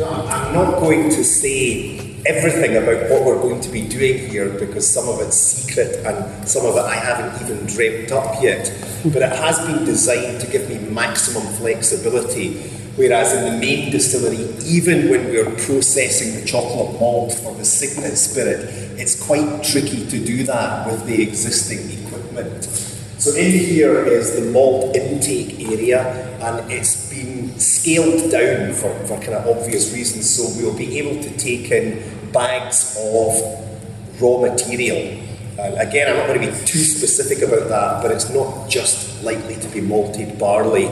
I'm 0.03 0.55
not 0.55 0.81
going 0.81 1.11
to 1.11 1.23
say 1.23 2.01
everything 2.27 2.77
about 2.77 3.11
what 3.11 3.25
we're 3.25 3.41
going 3.41 3.61
to 3.61 3.69
be 3.71 3.87
doing 3.89 4.29
here 4.29 4.49
because 4.59 4.89
some 4.89 5.09
of 5.09 5.21
it's 5.21 5.37
secret 5.37 6.05
and 6.07 6.49
some 6.49 6.65
of 6.67 6.77
it 6.77 6.81
I 6.81 6.95
haven't 6.95 7.43
even 7.43 7.67
dreamt 7.67 8.13
up 8.13 8.43
yet. 8.43 8.73
But 9.05 9.23
it 9.23 9.33
has 9.33 9.59
been 9.67 9.85
designed 9.85 10.41
to 10.41 10.47
give 10.47 10.69
me 10.69 10.79
maximum 10.91 11.47
flexibility 11.55 12.80
Whereas 12.97 13.33
in 13.33 13.53
the 13.53 13.59
main 13.59 13.91
distillery, 13.91 14.53
even 14.65 15.09
when 15.11 15.27
we're 15.27 15.51
processing 15.57 16.41
the 16.41 16.47
chocolate 16.47 17.01
malt 17.01 17.33
for 17.33 17.55
the 17.55 17.65
signet 17.65 18.19
spirit, 18.19 18.69
it's 18.99 19.23
quite 19.23 19.63
tricky 19.63 20.07
to 20.07 20.25
do 20.25 20.45
that 20.45 20.87
with 20.87 21.07
the 21.07 21.23
existing 21.23 22.05
equipment. 22.05 22.65
So 22.65 23.35
in 23.35 23.53
here 23.53 24.05
is 24.07 24.35
the 24.35 24.51
malt 24.51 24.97
intake 24.97 25.61
area, 25.61 26.03
and 26.41 26.71
it's 26.73 27.09
been 27.11 27.59
scaled 27.59 28.31
down 28.31 28.73
for, 28.73 28.93
for 29.07 29.19
kind 29.21 29.35
of 29.35 29.47
obvious 29.47 29.93
reasons. 29.93 30.29
So 30.29 30.61
we'll 30.61 30.77
be 30.77 30.99
able 30.99 31.23
to 31.23 31.37
take 31.37 31.71
in 31.71 32.03
bags 32.33 32.97
of 32.99 34.21
raw 34.21 34.41
material. 34.41 35.23
And 35.59 35.79
again, 35.79 36.11
I'm 36.11 36.17
not 36.17 36.27
going 36.27 36.41
to 36.41 36.47
be 36.47 36.67
too 36.67 36.79
specific 36.79 37.47
about 37.47 37.69
that, 37.69 38.03
but 38.03 38.11
it's 38.11 38.31
not 38.31 38.69
just 38.69 39.23
likely 39.23 39.57
to 39.57 39.69
be 39.69 39.81
malted 39.81 40.39
barley 40.39 40.91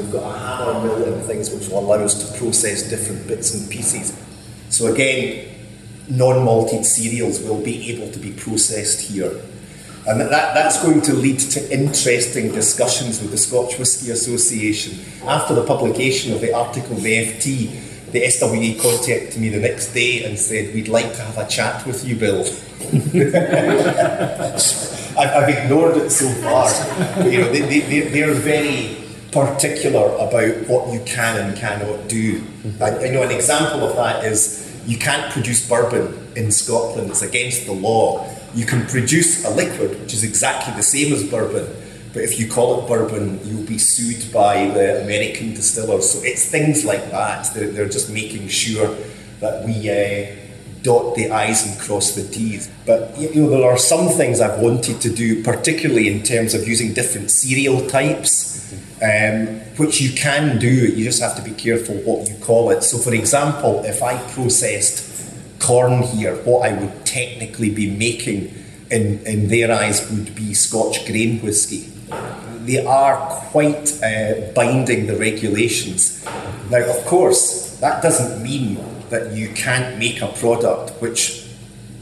we've 0.00 0.12
got 0.12 0.34
a 0.34 0.38
hammer 0.38 0.84
mill 0.84 1.14
and 1.14 1.24
things 1.24 1.50
which 1.50 1.68
will 1.68 1.80
allow 1.80 2.02
us 2.04 2.14
to 2.30 2.38
process 2.38 2.88
different 2.88 3.26
bits 3.26 3.54
and 3.54 3.70
pieces. 3.70 4.16
So 4.70 4.92
again, 4.92 5.48
non-malted 6.08 6.84
cereals 6.84 7.40
will 7.42 7.62
be 7.62 7.90
able 7.92 8.10
to 8.12 8.18
be 8.18 8.32
processed 8.32 9.10
here. 9.10 9.40
And 10.06 10.20
that, 10.20 10.54
that's 10.54 10.82
going 10.82 11.02
to 11.02 11.12
lead 11.12 11.38
to 11.40 11.72
interesting 11.72 12.52
discussions 12.52 13.20
with 13.20 13.30
the 13.30 13.38
Scotch 13.38 13.78
Whisky 13.78 14.10
Association. 14.10 14.98
After 15.24 15.54
the 15.54 15.64
publication 15.64 16.32
of 16.32 16.40
the 16.40 16.54
article 16.54 16.96
the 16.96 17.26
FT, 17.26 18.10
the 18.10 18.22
SWA 18.22 18.80
contacted 18.80 19.40
me 19.40 19.50
the 19.50 19.60
next 19.60 19.92
day 19.92 20.24
and 20.24 20.38
said, 20.38 20.74
We'd 20.74 20.88
like 20.88 21.12
to 21.14 21.22
have 21.22 21.38
a 21.38 21.46
chat 21.46 21.86
with 21.86 22.04
you, 22.04 22.16
Bill. 22.16 22.40
I've, 25.16 25.30
I've, 25.36 25.48
ignored 25.48 25.98
it 25.98 26.10
so 26.10 26.28
far. 26.42 26.70
But, 27.16 27.30
you 27.30 27.42
know, 27.42 27.52
they, 27.52 27.60
they, 27.60 28.00
they're 28.08 28.34
very 28.34 28.99
particular 29.32 30.06
about 30.16 30.68
what 30.68 30.92
you 30.92 31.00
can 31.00 31.36
and 31.38 31.56
cannot 31.56 32.08
do. 32.08 32.40
Mm-hmm. 32.40 32.82
I, 32.82 33.06
I 33.06 33.10
know 33.10 33.22
an 33.22 33.30
example 33.30 33.86
of 33.86 33.96
that 33.96 34.24
is 34.24 34.66
you 34.86 34.98
can't 34.98 35.32
produce 35.32 35.68
bourbon 35.68 36.16
in 36.36 36.50
Scotland, 36.50 37.10
it's 37.10 37.22
against 37.22 37.66
the 37.66 37.72
law. 37.72 38.28
You 38.54 38.66
can 38.66 38.86
produce 38.86 39.44
a 39.44 39.50
liquid, 39.50 40.00
which 40.00 40.14
is 40.14 40.24
exactly 40.24 40.74
the 40.74 40.82
same 40.82 41.12
as 41.12 41.28
bourbon, 41.28 41.66
but 42.12 42.22
if 42.22 42.40
you 42.40 42.50
call 42.50 42.82
it 42.82 42.88
bourbon, 42.88 43.38
you'll 43.44 43.66
be 43.66 43.78
sued 43.78 44.32
by 44.32 44.66
the 44.68 45.02
American 45.02 45.54
distillers. 45.54 46.10
So 46.10 46.20
it's 46.24 46.50
things 46.50 46.84
like 46.84 47.10
that. 47.10 47.52
They're, 47.54 47.70
they're 47.70 47.88
just 47.88 48.10
making 48.10 48.48
sure 48.48 48.96
that 49.38 49.64
we 49.64 49.88
uh, 49.88 50.36
dot 50.82 51.14
the 51.14 51.30
I's 51.30 51.66
and 51.66 51.78
cross 51.80 52.16
the 52.16 52.26
T's. 52.26 52.68
But 52.84 53.16
you 53.16 53.32
know, 53.34 53.50
there 53.50 53.70
are 53.70 53.78
some 53.78 54.08
things 54.08 54.40
I've 54.40 54.58
wanted 54.58 55.00
to 55.02 55.14
do, 55.14 55.42
particularly 55.44 56.08
in 56.08 56.24
terms 56.24 56.52
of 56.52 56.66
using 56.66 56.92
different 56.92 57.30
cereal 57.30 57.86
types 57.86 58.50
um, 59.02 59.60
which 59.76 60.00
you 60.00 60.12
can 60.12 60.58
do, 60.58 60.68
you 60.68 61.04
just 61.04 61.22
have 61.22 61.36
to 61.36 61.42
be 61.42 61.52
careful 61.52 61.94
what 61.96 62.28
you 62.28 62.36
call 62.36 62.70
it. 62.70 62.82
So, 62.82 62.98
for 62.98 63.14
example, 63.14 63.82
if 63.84 64.02
I 64.02 64.18
processed 64.32 65.08
corn 65.58 66.02
here, 66.02 66.36
what 66.44 66.70
I 66.70 66.78
would 66.78 67.06
technically 67.06 67.70
be 67.70 67.90
making 67.90 68.54
in, 68.90 69.20
in 69.26 69.48
their 69.48 69.72
eyes 69.72 70.10
would 70.10 70.34
be 70.34 70.52
Scotch 70.54 71.06
grain 71.06 71.40
whisky. 71.40 71.90
They 72.64 72.84
are 72.84 73.16
quite 73.50 74.02
uh, 74.02 74.52
binding 74.54 75.06
the 75.06 75.16
regulations. 75.16 76.24
Now, 76.70 76.84
of 76.88 77.04
course, 77.06 77.78
that 77.80 78.02
doesn't 78.02 78.42
mean 78.42 78.78
that 79.08 79.32
you 79.32 79.48
can't 79.50 79.98
make 79.98 80.20
a 80.22 80.28
product 80.28 81.00
which 81.00 81.39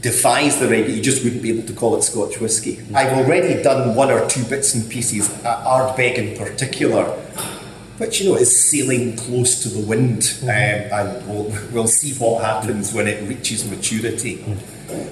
defies 0.01 0.59
the 0.59 0.67
regular, 0.67 0.95
you 0.95 1.01
just 1.01 1.23
wouldn't 1.23 1.41
be 1.41 1.51
able 1.51 1.67
to 1.67 1.73
call 1.73 1.95
it 1.95 2.03
Scotch 2.03 2.39
whisky. 2.39 2.79
I've 2.93 3.13
already 3.13 3.61
done 3.61 3.95
one 3.95 4.11
or 4.11 4.27
two 4.29 4.43
bits 4.45 4.73
and 4.73 4.89
pieces, 4.89 5.29
uh, 5.43 5.63
Ardbeg 5.65 6.15
in 6.15 6.37
particular, 6.37 7.03
which 7.97 8.21
you 8.21 8.29
know 8.29 8.37
is 8.37 8.69
sailing 8.69 9.17
close 9.17 9.61
to 9.63 9.69
the 9.69 9.85
wind, 9.85 10.39
um, 10.43 10.49
and 10.49 11.27
we'll, 11.27 11.53
we'll 11.71 11.87
see 11.87 12.13
what 12.13 12.43
happens 12.43 12.93
when 12.93 13.07
it 13.07 13.27
reaches 13.27 13.69
maturity. 13.69 14.43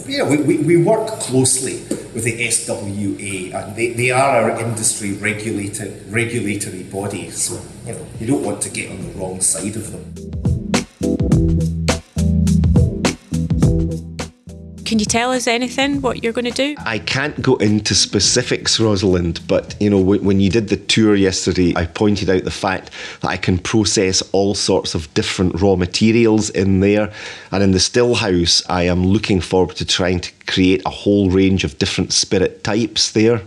you 0.08 0.18
know, 0.20 0.26
we, 0.26 0.38
we, 0.38 0.58
we 0.60 0.78
work 0.78 1.08
closely 1.20 1.80
with 2.14 2.24
the 2.24 2.48
SWA, 2.48 3.54
and 3.54 3.76
they, 3.76 3.92
they 3.94 4.12
are 4.12 4.52
our 4.52 4.62
industry 4.62 5.14
regulated 5.14 6.04
regulatory 6.12 6.84
body. 6.84 7.30
So 7.30 7.62
you 7.86 7.94
know, 7.94 8.06
you 8.20 8.28
don't 8.28 8.44
want 8.44 8.62
to 8.62 8.70
get 8.70 8.90
on 8.90 9.02
the 9.02 9.20
wrong 9.20 9.42
side 9.42 9.76
of 9.76 9.92
them. 9.92 10.57
Can 14.88 15.00
you 15.00 15.06
tell 15.06 15.34
us 15.34 15.48
anything 15.48 16.00
what 16.00 16.24
you're 16.24 16.32
going 16.32 16.46
to 16.46 16.52
do? 16.52 16.74
I 16.86 17.00
can't 17.00 17.42
go 17.42 17.58
into 17.58 17.94
specifics, 17.94 18.80
Rosalind, 18.80 19.46
but 19.46 19.76
you 19.82 19.90
know, 19.90 20.00
when 20.00 20.40
you 20.40 20.50
did 20.50 20.70
the 20.70 20.78
tour 20.78 21.14
yesterday, 21.14 21.74
I 21.76 21.86
pointed 21.86 22.30
out 22.30 22.46
the 22.46 22.52
fact 22.52 22.92
that 23.20 23.28
I 23.28 23.36
can 23.36 23.58
process 23.58 24.22
all 24.32 24.56
sorts 24.56 24.96
of 24.96 25.14
different 25.14 25.62
raw 25.62 25.76
materials 25.76 26.50
in 26.52 26.80
there. 26.80 27.12
And 27.52 27.62
in 27.62 27.72
the 27.72 27.82
still 27.82 28.16
house, 28.16 28.64
I 28.70 28.84
am 28.84 29.06
looking 29.06 29.42
forward 29.42 29.76
to 29.76 29.86
trying 29.86 30.22
to 30.22 30.32
create 30.46 30.84
a 30.86 30.90
whole 30.90 31.30
range 31.30 31.66
of 31.66 31.78
different 31.80 32.14
spirit 32.14 32.64
types 32.64 33.12
there. 33.12 33.42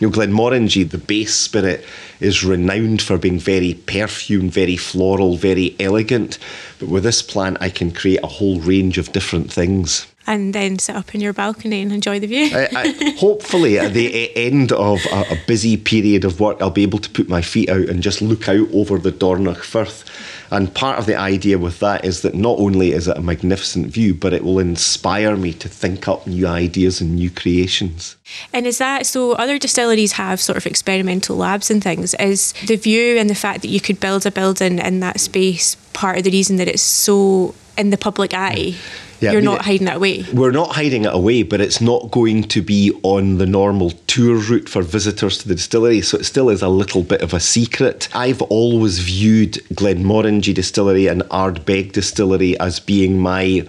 You 0.00 0.08
know, 0.08 0.10
Glenmorangie, 0.10 0.90
the 0.90 0.98
base 0.98 1.36
spirit, 1.36 1.84
is 2.18 2.44
renowned 2.44 3.02
for 3.02 3.18
being 3.18 3.38
very 3.38 3.74
perfumed, 3.74 4.52
very 4.52 4.76
floral, 4.76 5.36
very 5.36 5.76
elegant. 5.78 6.40
But 6.80 6.88
with 6.88 7.04
this 7.04 7.22
plant, 7.22 7.58
I 7.60 7.70
can 7.70 7.92
create 7.92 8.24
a 8.24 8.26
whole 8.26 8.58
range 8.58 8.98
of 8.98 9.12
different 9.12 9.52
things 9.52 10.08
and 10.26 10.54
then 10.54 10.78
sit 10.78 10.96
up 10.96 11.14
in 11.14 11.20
your 11.20 11.32
balcony 11.32 11.82
and 11.82 11.92
enjoy 11.92 12.18
the 12.18 12.26
view. 12.26 12.50
I, 12.52 12.68
I, 12.74 13.10
hopefully, 13.18 13.78
at 13.78 13.92
the 13.92 14.36
end 14.36 14.72
of 14.72 15.04
a, 15.06 15.20
a, 15.32 15.38
busy 15.46 15.76
period 15.76 16.24
of 16.24 16.40
work, 16.40 16.60
I'll 16.60 16.70
be 16.70 16.82
able 16.82 16.98
to 16.98 17.10
put 17.10 17.28
my 17.28 17.42
feet 17.42 17.68
out 17.68 17.88
and 17.88 18.02
just 18.02 18.20
look 18.20 18.48
out 18.48 18.68
over 18.72 18.98
the 18.98 19.12
Dornoch 19.12 19.62
Firth. 19.62 20.04
And 20.50 20.72
part 20.72 20.98
of 20.98 21.06
the 21.06 21.16
idea 21.16 21.58
with 21.58 21.80
that 21.80 22.04
is 22.04 22.22
that 22.22 22.34
not 22.34 22.58
only 22.58 22.92
is 22.92 23.08
it 23.08 23.16
a 23.16 23.22
magnificent 23.22 23.88
view, 23.88 24.14
but 24.14 24.32
it 24.32 24.44
will 24.44 24.58
inspire 24.58 25.36
me 25.36 25.52
to 25.54 25.68
think 25.68 26.06
up 26.06 26.26
new 26.26 26.46
ideas 26.46 27.00
and 27.00 27.16
new 27.16 27.30
creations. 27.30 28.16
And 28.52 28.66
is 28.66 28.78
that 28.78 29.06
so? 29.06 29.32
Other 29.32 29.58
distilleries 29.58 30.12
have 30.12 30.40
sort 30.40 30.56
of 30.56 30.66
experimental 30.66 31.36
labs 31.36 31.70
and 31.70 31.82
things. 31.82 32.14
Is 32.14 32.52
the 32.66 32.76
view 32.76 33.16
and 33.18 33.28
the 33.28 33.34
fact 33.34 33.62
that 33.62 33.68
you 33.68 33.80
could 33.80 33.98
build 33.98 34.24
a 34.26 34.30
building 34.30 34.78
in 34.78 35.00
that 35.00 35.20
space 35.20 35.76
part 35.92 36.18
of 36.18 36.24
the 36.24 36.30
reason 36.30 36.56
that 36.56 36.68
it's 36.68 36.82
so 36.82 37.54
in 37.76 37.90
the 37.90 37.98
public 37.98 38.32
eye? 38.32 38.76
Yeah, 39.20 39.32
You're 39.32 39.40
I 39.40 39.44
mean, 39.44 39.44
not 39.44 39.62
hiding 39.62 39.88
it 39.88 39.96
away. 39.96 40.24
We're 40.32 40.50
not 40.50 40.72
hiding 40.74 41.04
it 41.04 41.14
away, 41.14 41.42
but 41.42 41.60
it's 41.60 41.80
not 41.80 42.10
going 42.10 42.44
to 42.44 42.60
be 42.60 42.92
on 43.02 43.38
the 43.38 43.46
normal 43.46 43.90
tour 44.06 44.36
route 44.36 44.68
for 44.68 44.82
visitors 44.82 45.38
to 45.38 45.48
the 45.48 45.54
distillery, 45.54 46.02
so 46.02 46.18
it 46.18 46.24
still 46.24 46.50
is 46.50 46.60
a 46.60 46.68
little 46.68 47.02
bit 47.02 47.22
of 47.22 47.32
a 47.32 47.40
secret. 47.40 48.08
I've 48.14 48.42
always 48.42 48.98
viewed 48.98 49.54
Glenmorangie 49.72 50.54
Distillery 50.54 51.06
and 51.06 51.22
Ardbeg 51.24 51.92
Distillery 51.92 52.58
as 52.60 52.78
being 52.78 53.18
my 53.18 53.66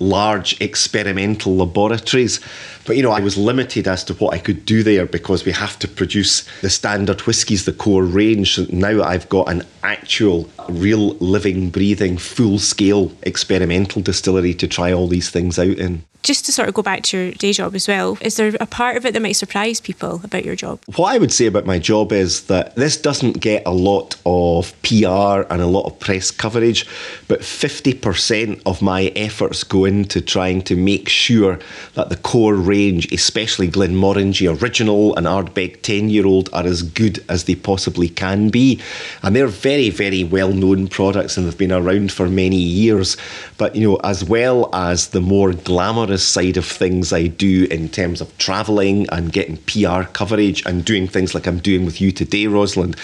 large 0.00 0.60
experimental 0.60 1.56
laboratories. 1.56 2.40
But 2.86 2.96
you 2.96 3.02
know, 3.02 3.12
I 3.12 3.20
was 3.20 3.36
limited 3.36 3.86
as 3.86 4.02
to 4.04 4.14
what 4.14 4.34
I 4.34 4.38
could 4.38 4.64
do 4.64 4.82
there 4.82 5.06
because 5.06 5.44
we 5.44 5.52
have 5.52 5.78
to 5.80 5.88
produce 5.88 6.44
the 6.62 6.70
standard 6.70 7.20
whiskies, 7.20 7.66
the 7.66 7.72
core 7.72 8.04
range. 8.04 8.54
So 8.54 8.66
now 8.70 9.02
I've 9.02 9.28
got 9.28 9.48
an 9.48 9.62
actual, 9.82 10.48
real, 10.70 11.14
living, 11.16 11.70
breathing, 11.70 12.16
full 12.18 12.58
scale 12.58 13.12
experimental 13.22 14.02
distillery 14.02 14.54
to 14.54 14.68
try 14.68 14.92
all 14.92 15.08
these 15.08 15.30
things 15.30 15.58
out 15.58 15.78
in 15.78 16.04
just 16.22 16.44
to 16.44 16.52
sort 16.52 16.68
of 16.68 16.74
go 16.74 16.82
back 16.82 17.02
to 17.02 17.16
your 17.16 17.32
day 17.32 17.52
job 17.52 17.74
as 17.74 17.88
well, 17.88 18.18
is 18.20 18.36
there 18.36 18.52
a 18.60 18.66
part 18.66 18.96
of 18.96 19.06
it 19.06 19.14
that 19.14 19.22
might 19.22 19.32
surprise 19.32 19.80
people 19.80 20.20
about 20.22 20.44
your 20.44 20.54
job? 20.54 20.80
What 20.96 21.14
I 21.14 21.18
would 21.18 21.32
say 21.32 21.46
about 21.46 21.66
my 21.66 21.78
job 21.78 22.12
is 22.12 22.44
that 22.44 22.76
this 22.76 22.96
doesn't 22.96 23.40
get 23.40 23.62
a 23.66 23.72
lot 23.72 24.16
of 24.26 24.74
PR 24.82 25.46
and 25.50 25.62
a 25.62 25.66
lot 25.66 25.86
of 25.86 25.98
press 25.98 26.30
coverage, 26.30 26.86
but 27.28 27.40
50% 27.40 28.60
of 28.66 28.82
my 28.82 29.04
efforts 29.16 29.64
go 29.64 29.84
into 29.84 30.20
trying 30.20 30.62
to 30.62 30.76
make 30.76 31.08
sure 31.08 31.58
that 31.94 32.10
the 32.10 32.16
core 32.16 32.54
range, 32.54 33.10
especially 33.12 33.68
Glenmorangie 33.68 34.60
Original 34.60 35.16
and 35.16 35.26
Ardbeg 35.26 35.82
10 35.82 36.10
year 36.10 36.26
old, 36.26 36.50
are 36.52 36.66
as 36.66 36.82
good 36.82 37.24
as 37.28 37.44
they 37.44 37.54
possibly 37.54 38.08
can 38.08 38.50
be. 38.50 38.80
And 39.22 39.34
they're 39.34 39.46
very, 39.46 39.88
very 39.90 40.24
well 40.24 40.52
known 40.60 40.88
products 40.88 41.36
and 41.36 41.46
they've 41.46 41.58
been 41.58 41.72
around 41.72 42.12
for 42.12 42.28
many 42.28 42.56
years. 42.56 43.16
But, 43.58 43.74
you 43.74 43.88
know, 43.88 43.96
as 44.04 44.24
well 44.24 44.70
as 44.74 45.08
the 45.08 45.20
more 45.20 45.52
glamorous 45.52 46.26
side 46.26 46.56
of 46.56 46.66
things 46.66 47.12
I 47.12 47.26
do 47.26 47.66
in 47.70 47.88
terms 47.88 48.20
of 48.20 48.36
travelling 48.38 49.08
and 49.10 49.32
getting 49.32 49.56
PR 49.58 50.02
coverage 50.02 50.64
and 50.66 50.84
doing 50.84 51.08
things 51.08 51.34
like 51.34 51.46
I'm 51.46 51.58
doing 51.58 51.84
with 51.84 52.00
you 52.00 52.12
today, 52.12 52.46
Rosalind. 52.46 52.96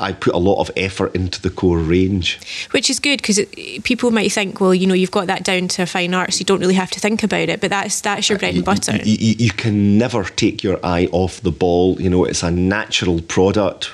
I 0.00 0.12
put 0.12 0.34
a 0.34 0.38
lot 0.38 0.60
of 0.60 0.70
effort 0.76 1.14
into 1.14 1.40
the 1.42 1.50
core 1.50 1.78
range. 1.78 2.40
Which 2.70 2.88
is 2.88 2.98
good 2.98 3.20
because 3.20 3.40
people 3.84 4.10
might 4.10 4.32
think, 4.32 4.60
well, 4.60 4.74
you 4.74 4.86
know, 4.86 4.94
you've 4.94 5.10
got 5.10 5.26
that 5.26 5.44
down 5.44 5.68
to 5.68 5.84
fine 5.84 6.14
arts, 6.14 6.40
you 6.40 6.46
don't 6.46 6.60
really 6.60 6.74
have 6.74 6.90
to 6.92 7.00
think 7.00 7.22
about 7.22 7.48
it. 7.48 7.60
But 7.60 7.70
that's 7.70 8.00
that's 8.00 8.28
your 8.28 8.36
uh, 8.36 8.40
bread 8.40 8.54
and 8.54 8.64
butter. 8.64 8.96
You, 8.96 9.16
you, 9.20 9.34
you 9.38 9.50
can 9.50 9.98
never 9.98 10.24
take 10.24 10.64
your 10.64 10.78
eye 10.84 11.08
off 11.12 11.42
the 11.42 11.52
ball. 11.52 12.00
You 12.00 12.08
know, 12.08 12.24
it's 12.24 12.42
a 12.42 12.50
natural 12.50 13.20
product. 13.20 13.90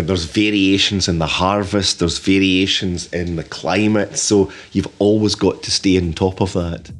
There's 0.00 0.24
variations 0.24 1.06
in 1.06 1.18
the 1.18 1.26
harvest, 1.26 1.98
there's 1.98 2.18
variations 2.18 3.12
in 3.12 3.36
the 3.36 3.44
climate, 3.44 4.16
so 4.16 4.50
you've 4.72 4.88
always 4.98 5.34
got 5.34 5.62
to 5.64 5.70
stay 5.70 5.98
on 5.98 6.14
top 6.14 6.40
of 6.40 6.54
that. 6.54 6.90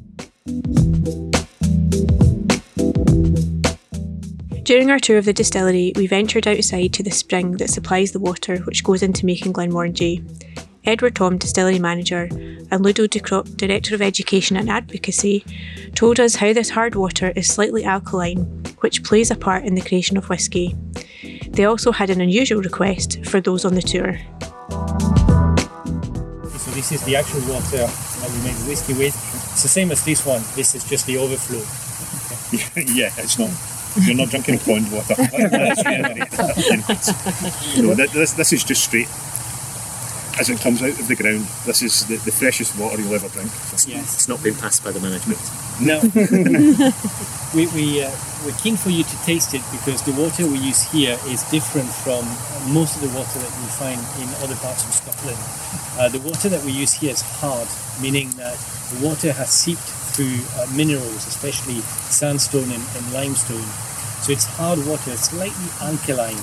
During 4.63 4.91
our 4.91 4.99
tour 4.99 5.17
of 5.17 5.25
the 5.25 5.33
distillery, 5.33 5.91
we 5.95 6.05
ventured 6.05 6.47
outside 6.47 6.93
to 6.93 7.01
the 7.01 7.09
spring 7.09 7.53
that 7.53 7.71
supplies 7.71 8.11
the 8.11 8.19
water 8.19 8.57
which 8.57 8.83
goes 8.83 9.01
into 9.01 9.25
making 9.25 9.53
Glenmorangie. 9.53 10.23
Edward 10.85 11.15
Thom, 11.15 11.39
distillery 11.39 11.79
manager, 11.79 12.29
and 12.69 12.81
Ludo 12.81 13.07
Ducrocq, 13.07 13.57
director 13.57 13.95
of 13.95 14.03
education 14.03 14.55
and 14.55 14.69
advocacy, 14.69 15.43
told 15.95 16.19
us 16.19 16.35
how 16.35 16.53
this 16.53 16.69
hard 16.69 16.93
water 16.93 17.33
is 17.35 17.47
slightly 17.47 17.83
alkaline, 17.83 18.41
which 18.81 19.03
plays 19.03 19.31
a 19.31 19.35
part 19.35 19.65
in 19.65 19.73
the 19.73 19.81
creation 19.81 20.15
of 20.15 20.29
whisky. 20.29 20.75
They 21.53 21.65
also 21.65 21.91
had 21.91 22.09
an 22.09 22.19
unusual 22.19 22.61
request 22.61 23.23
for 23.25 23.39
those 23.39 23.63
on 23.63 23.75
the 23.75 23.81
tour. 23.81 24.17
So 26.57 26.71
this 26.71 26.91
is 26.91 27.03
the 27.03 27.15
actual 27.15 27.41
water 27.41 27.77
that 27.77 28.31
we 28.33 28.43
make 28.43 28.57
the 28.57 28.69
whisky 28.69 28.93
with. 28.93 29.15
It's 29.53 29.61
the 29.61 29.67
same 29.67 29.91
as 29.91 30.03
this 30.03 30.25
one. 30.25 30.41
This 30.55 30.73
is 30.73 30.83
just 30.83 31.05
the 31.05 31.17
overflow. 31.17 31.59
yeah, 32.95 33.11
it's 33.17 33.37
not. 33.37 33.51
You're 34.01 34.15
not 34.15 34.29
drinking 34.29 34.57
pond 34.59 34.91
water. 34.91 35.13
no, 37.77 37.93
this, 37.93 38.33
this 38.33 38.53
is 38.53 38.63
just 38.63 38.85
straight 38.85 39.07
as 40.39 40.49
it 40.49 40.59
comes 40.59 40.81
out 40.81 40.97
of 40.97 41.07
the 41.07 41.15
ground. 41.15 41.45
This 41.65 41.81
is 41.81 42.05
the, 42.07 42.17
the 42.17 42.31
freshest 42.31 42.77
water 42.77 43.01
you'll 43.01 43.13
ever 43.13 43.29
drink. 43.29 43.51
Yes. 43.85 44.15
It's 44.15 44.27
not 44.27 44.41
been 44.41 44.55
passed 44.55 44.83
by 44.83 44.91
the 44.91 44.99
management. 44.99 45.39
No. 45.79 46.01
we, 47.53 47.67
we, 47.73 48.03
uh, 48.03 48.11
we're 48.45 48.57
keen 48.57 48.77
for 48.77 48.89
you 48.89 49.03
to 49.03 49.17
taste 49.23 49.53
it 49.53 49.61
because 49.71 50.01
the 50.03 50.13
water 50.13 50.45
we 50.45 50.57
use 50.57 50.81
here 50.91 51.17
is 51.27 51.43
different 51.49 51.89
from 51.89 52.25
most 52.73 52.95
of 52.97 53.01
the 53.01 53.13
water 53.17 53.39
that 53.39 53.53
you 53.61 53.69
find 53.77 53.99
in 54.21 54.29
other 54.43 54.55
parts 54.57 54.85
of 54.85 54.93
Scotland. 54.93 55.37
Uh, 55.99 56.09
the 56.09 56.19
water 56.27 56.49
that 56.49 56.63
we 56.65 56.71
use 56.71 56.93
here 56.93 57.11
is 57.11 57.21
hard, 57.21 57.67
meaning 58.01 58.29
that 58.31 58.57
the 58.91 59.05
water 59.05 59.31
has 59.31 59.49
seeped 59.49 59.85
through 60.13 60.41
uh, 60.57 60.67
minerals, 60.75 61.25
especially 61.27 61.81
sandstone 62.09 62.69
and, 62.69 62.83
and, 62.95 63.13
limestone. 63.13 63.65
So 64.21 64.31
it's 64.31 64.45
hard 64.45 64.79
water, 64.85 65.17
slightly 65.17 65.69
alkaline. 65.81 66.41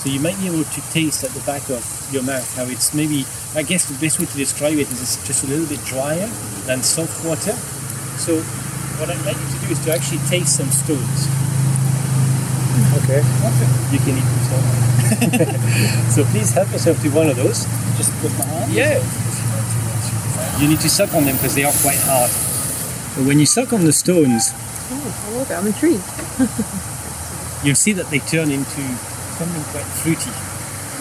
So 0.00 0.08
you 0.08 0.18
might 0.18 0.38
be 0.40 0.46
able 0.48 0.64
to 0.64 0.80
taste 0.96 1.24
at 1.24 1.30
the 1.36 1.44
back 1.44 1.68
of 1.68 1.84
your 2.10 2.22
mouth 2.22 2.56
how 2.56 2.64
it's 2.64 2.94
maybe, 2.94 3.26
I 3.54 3.60
guess 3.60 3.84
the 3.84 4.00
best 4.00 4.18
way 4.18 4.24
to 4.24 4.36
describe 4.36 4.78
it 4.78 4.88
is 4.88 4.96
it's 4.96 5.26
just 5.26 5.44
a 5.44 5.46
little 5.46 5.68
bit 5.68 5.84
drier 5.84 6.26
than 6.64 6.82
soft 6.82 7.22
water. 7.22 7.52
So 8.16 8.40
what 8.96 9.10
I'd 9.12 9.20
like 9.28 9.36
you 9.36 9.44
to 9.44 9.60
do 9.60 9.72
is 9.72 9.84
to 9.84 9.92
actually 9.92 10.24
taste 10.24 10.56
some 10.56 10.72
stones. 10.72 11.28
Okay. 13.04 13.20
You 13.92 14.00
can 14.00 14.16
eat 14.16 14.24
them 14.24 14.40
stone. 14.48 14.64
so 16.16 16.24
please 16.32 16.48
help 16.52 16.72
yourself 16.72 16.96
to 17.02 17.10
one 17.10 17.28
of 17.28 17.36
those. 17.36 17.68
Just 18.00 18.16
with 18.24 18.32
my 18.38 18.46
hand? 18.46 18.72
Yeah. 18.72 19.04
You 20.62 20.68
need 20.68 20.80
to 20.80 20.88
suck 20.88 21.12
on 21.12 21.24
them 21.28 21.36
because 21.36 21.54
they 21.54 21.64
are 21.64 21.76
quite 21.84 22.00
hard. 22.08 22.32
But 23.20 23.28
when 23.28 23.38
you 23.38 23.44
suck 23.44 23.74
on 23.74 23.84
the 23.84 23.92
stones, 23.92 24.48
oh, 24.56 25.28
I 25.28 25.36
love 25.36 25.50
it. 25.50 25.54
I'm 25.60 25.66
intrigued. 25.66 26.08
you'll 27.64 27.76
see 27.76 27.92
that 27.92 28.08
they 28.08 28.20
turn 28.20 28.50
into 28.50 28.80
something 29.40 29.64
quite 29.72 29.88
fruity. 30.04 30.34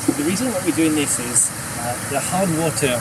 So 0.08 0.16
the 0.16 0.24
reason 0.24 0.48
why 0.56 0.64
we're 0.64 0.80
doing 0.80 0.96
this 0.96 1.20
is 1.20 1.52
uh, 1.84 1.92
the 2.08 2.24
hard 2.24 2.48
water 2.56 2.96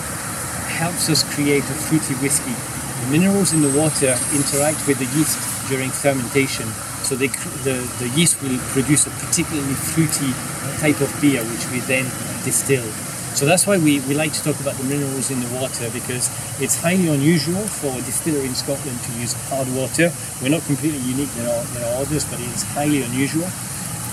helps 0.67 1.07
us 1.07 1.23
create 1.23 1.63
a 1.63 1.77
fruity 1.87 2.19
whiskey. 2.19 2.59
The 3.07 3.09
minerals 3.15 3.55
in 3.55 3.63
the 3.63 3.71
water 3.71 4.19
interact 4.35 4.83
with 4.91 4.99
the 4.99 5.07
yeast 5.15 5.39
during 5.71 5.95
fermentation, 5.95 6.67
so 7.07 7.15
they, 7.15 7.31
the, 7.63 7.87
the 8.03 8.11
yeast 8.19 8.43
will 8.43 8.59
produce 8.75 9.07
a 9.07 9.15
particularly 9.23 9.79
fruity 9.79 10.35
type 10.83 10.99
of 10.99 11.09
beer, 11.23 11.47
which 11.47 11.71
we 11.71 11.79
then 11.87 12.11
distill. 12.43 12.83
So 13.39 13.47
that's 13.47 13.63
why 13.63 13.79
we, 13.79 14.03
we 14.11 14.19
like 14.19 14.35
to 14.35 14.43
talk 14.43 14.59
about 14.59 14.75
the 14.75 14.91
minerals 14.91 15.31
in 15.31 15.39
the 15.39 15.51
water 15.55 15.87
because 15.95 16.27
it's 16.59 16.75
highly 16.75 17.07
unusual 17.07 17.63
for 17.63 17.95
a 17.95 18.03
distillery 18.03 18.51
in 18.51 18.59
Scotland 18.59 18.99
to 19.07 19.13
use 19.15 19.39
hard 19.47 19.71
water. 19.79 20.11
We're 20.43 20.51
not 20.51 20.67
completely 20.67 20.99
unique 21.07 21.31
than 21.39 21.47
our, 21.47 21.63
than 21.79 21.87
our 21.87 22.03
others, 22.03 22.27
but 22.27 22.43
it's 22.43 22.67
highly 22.75 23.07
unusual 23.07 23.47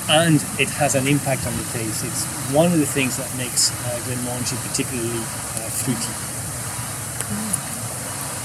and 0.09 0.35
it 0.59 0.69
has 0.69 0.95
an 0.95 1.07
impact 1.07 1.47
on 1.47 1.55
the 1.57 1.63
taste. 1.73 2.05
It's 2.05 2.25
one 2.53 2.71
of 2.71 2.79
the 2.79 2.85
things 2.85 3.17
that 3.17 3.29
makes 3.37 3.71
uh, 3.71 3.99
Glenmorangie 4.05 4.57
particularly 4.67 5.19
uh, 5.19 5.69
fruity. 5.69 6.13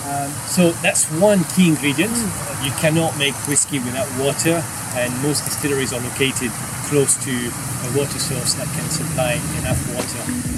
Um, 0.08 0.30
so 0.48 0.72
that's 0.82 1.06
one 1.20 1.44
key 1.54 1.68
ingredient. 1.68 2.16
You 2.64 2.72
cannot 2.80 3.16
make 3.18 3.34
whiskey 3.46 3.78
without 3.78 4.08
water, 4.18 4.64
and 4.96 5.12
most 5.22 5.44
distilleries 5.44 5.92
are 5.92 6.00
located 6.00 6.50
close 6.88 7.14
to 7.24 7.30
a 7.30 7.96
water 7.96 8.18
source 8.18 8.54
that 8.54 8.66
can 8.74 8.88
supply 8.90 9.34
enough 9.60 9.78
water. 9.94 10.49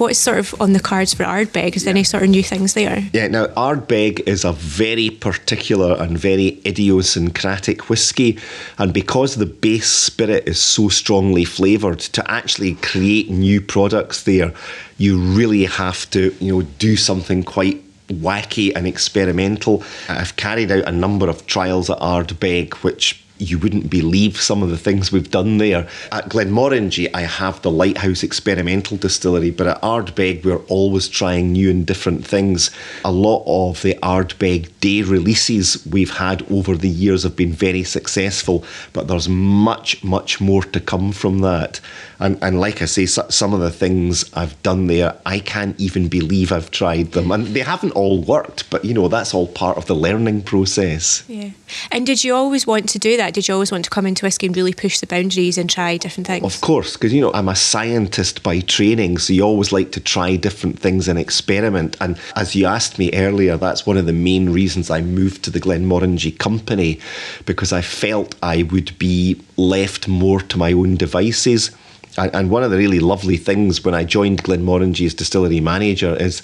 What 0.00 0.12
is 0.12 0.18
sort 0.18 0.38
of 0.38 0.58
on 0.62 0.72
the 0.72 0.80
cards 0.80 1.12
for 1.12 1.24
Ardbeg? 1.24 1.76
Is 1.76 1.84
there 1.84 1.90
any 1.90 2.04
sort 2.04 2.22
of 2.22 2.30
new 2.30 2.42
things 2.42 2.72
there? 2.72 3.06
Yeah, 3.12 3.26
now 3.26 3.48
Ardbeg 3.48 4.20
is 4.26 4.46
a 4.46 4.52
very 4.52 5.10
particular 5.10 5.94
and 6.00 6.16
very 6.16 6.58
idiosyncratic 6.64 7.90
whisky, 7.90 8.38
and 8.78 8.94
because 8.94 9.34
the 9.34 9.44
base 9.44 9.90
spirit 9.90 10.48
is 10.48 10.58
so 10.58 10.88
strongly 10.88 11.44
flavoured, 11.44 11.98
to 12.00 12.30
actually 12.30 12.76
create 12.76 13.28
new 13.28 13.60
products 13.60 14.22
there, 14.22 14.54
you 14.96 15.18
really 15.18 15.66
have 15.66 16.08
to, 16.12 16.34
you 16.40 16.50
know, 16.50 16.62
do 16.78 16.96
something 16.96 17.42
quite 17.42 17.84
wacky 18.08 18.72
and 18.74 18.86
experimental. 18.86 19.84
I've 20.08 20.36
carried 20.36 20.72
out 20.72 20.88
a 20.88 20.92
number 20.92 21.28
of 21.28 21.46
trials 21.46 21.90
at 21.90 21.98
Ardbeg, 21.98 22.72
which 22.76 23.22
you 23.40 23.58
wouldn't 23.58 23.90
believe 23.90 24.40
some 24.40 24.62
of 24.62 24.70
the 24.70 24.78
things 24.78 25.10
we've 25.10 25.30
done 25.30 25.58
there. 25.58 25.88
At 26.12 26.28
Glenmorangie, 26.28 27.10
I 27.14 27.22
have 27.22 27.62
the 27.62 27.70
Lighthouse 27.70 28.22
Experimental 28.22 28.96
Distillery, 28.96 29.50
but 29.50 29.66
at 29.66 29.80
Ardbeg, 29.82 30.44
we're 30.44 30.64
always 30.66 31.08
trying 31.08 31.52
new 31.52 31.70
and 31.70 31.86
different 31.86 32.26
things. 32.26 32.70
A 33.04 33.12
lot 33.12 33.42
of 33.46 33.80
the 33.82 33.94
Ardbeg 34.02 34.68
day 34.80 35.02
releases 35.02 35.84
we've 35.86 36.16
had 36.16 36.50
over 36.50 36.76
the 36.76 36.88
years 36.88 37.22
have 37.22 37.36
been 37.36 37.52
very 37.52 37.84
successful, 37.84 38.64
but 38.92 39.08
there's 39.08 39.28
much, 39.28 40.02
much 40.04 40.40
more 40.40 40.62
to 40.64 40.80
come 40.80 41.12
from 41.12 41.38
that. 41.38 41.80
And, 42.18 42.38
and 42.42 42.60
like 42.60 42.82
I 42.82 42.84
say, 42.84 43.06
some 43.06 43.54
of 43.54 43.60
the 43.60 43.70
things 43.70 44.30
I've 44.34 44.62
done 44.62 44.86
there, 44.88 45.16
I 45.24 45.38
can't 45.38 45.78
even 45.80 46.08
believe 46.08 46.52
I've 46.52 46.70
tried 46.70 47.12
them. 47.12 47.30
And 47.30 47.46
they 47.48 47.60
haven't 47.60 47.92
all 47.92 48.20
worked, 48.20 48.68
but 48.68 48.84
you 48.84 48.92
know, 48.92 49.08
that's 49.08 49.32
all 49.32 49.46
part 49.46 49.78
of 49.78 49.86
the 49.86 49.94
learning 49.94 50.42
process. 50.42 51.24
Yeah. 51.28 51.50
And 51.90 52.04
did 52.04 52.22
you 52.22 52.34
always 52.34 52.66
want 52.66 52.88
to 52.90 52.98
do 52.98 53.16
that? 53.16 53.29
Did 53.30 53.48
you 53.48 53.54
always 53.54 53.70
want 53.70 53.84
to 53.84 53.90
come 53.90 54.06
into 54.06 54.26
whisky 54.26 54.46
and 54.46 54.56
really 54.56 54.72
push 54.72 54.98
the 54.98 55.06
boundaries 55.06 55.56
and 55.56 55.68
try 55.68 55.96
different 55.96 56.26
things? 56.26 56.44
Of 56.44 56.60
course, 56.60 56.94
because 56.94 57.12
you 57.12 57.20
know, 57.20 57.32
I'm 57.32 57.48
a 57.48 57.56
scientist 57.56 58.42
by 58.42 58.60
training, 58.60 59.18
so 59.18 59.32
you 59.32 59.42
always 59.42 59.72
like 59.72 59.92
to 59.92 60.00
try 60.00 60.36
different 60.36 60.78
things 60.78 61.08
and 61.08 61.18
experiment. 61.18 61.96
And 62.00 62.18
as 62.36 62.54
you 62.54 62.66
asked 62.66 62.98
me 62.98 63.10
earlier, 63.14 63.56
that's 63.56 63.86
one 63.86 63.96
of 63.96 64.06
the 64.06 64.12
main 64.12 64.50
reasons 64.50 64.90
I 64.90 65.00
moved 65.00 65.44
to 65.44 65.50
the 65.50 65.60
Glenmorangie 65.60 66.38
company 66.38 67.00
because 67.46 67.72
I 67.72 67.82
felt 67.82 68.34
I 68.42 68.64
would 68.64 68.98
be 68.98 69.40
left 69.56 70.08
more 70.08 70.40
to 70.40 70.58
my 70.58 70.72
own 70.72 70.96
devices. 70.96 71.70
And, 72.18 72.50
one 72.50 72.64
of 72.64 72.70
the 72.70 72.76
really 72.76 72.98
lovely 72.98 73.36
things 73.36 73.84
when 73.84 73.94
I 73.94 74.04
joined 74.04 74.42
Glenmorangie 74.42 75.06
as 75.06 75.14
distillery 75.14 75.60
manager 75.60 76.16
is 76.16 76.42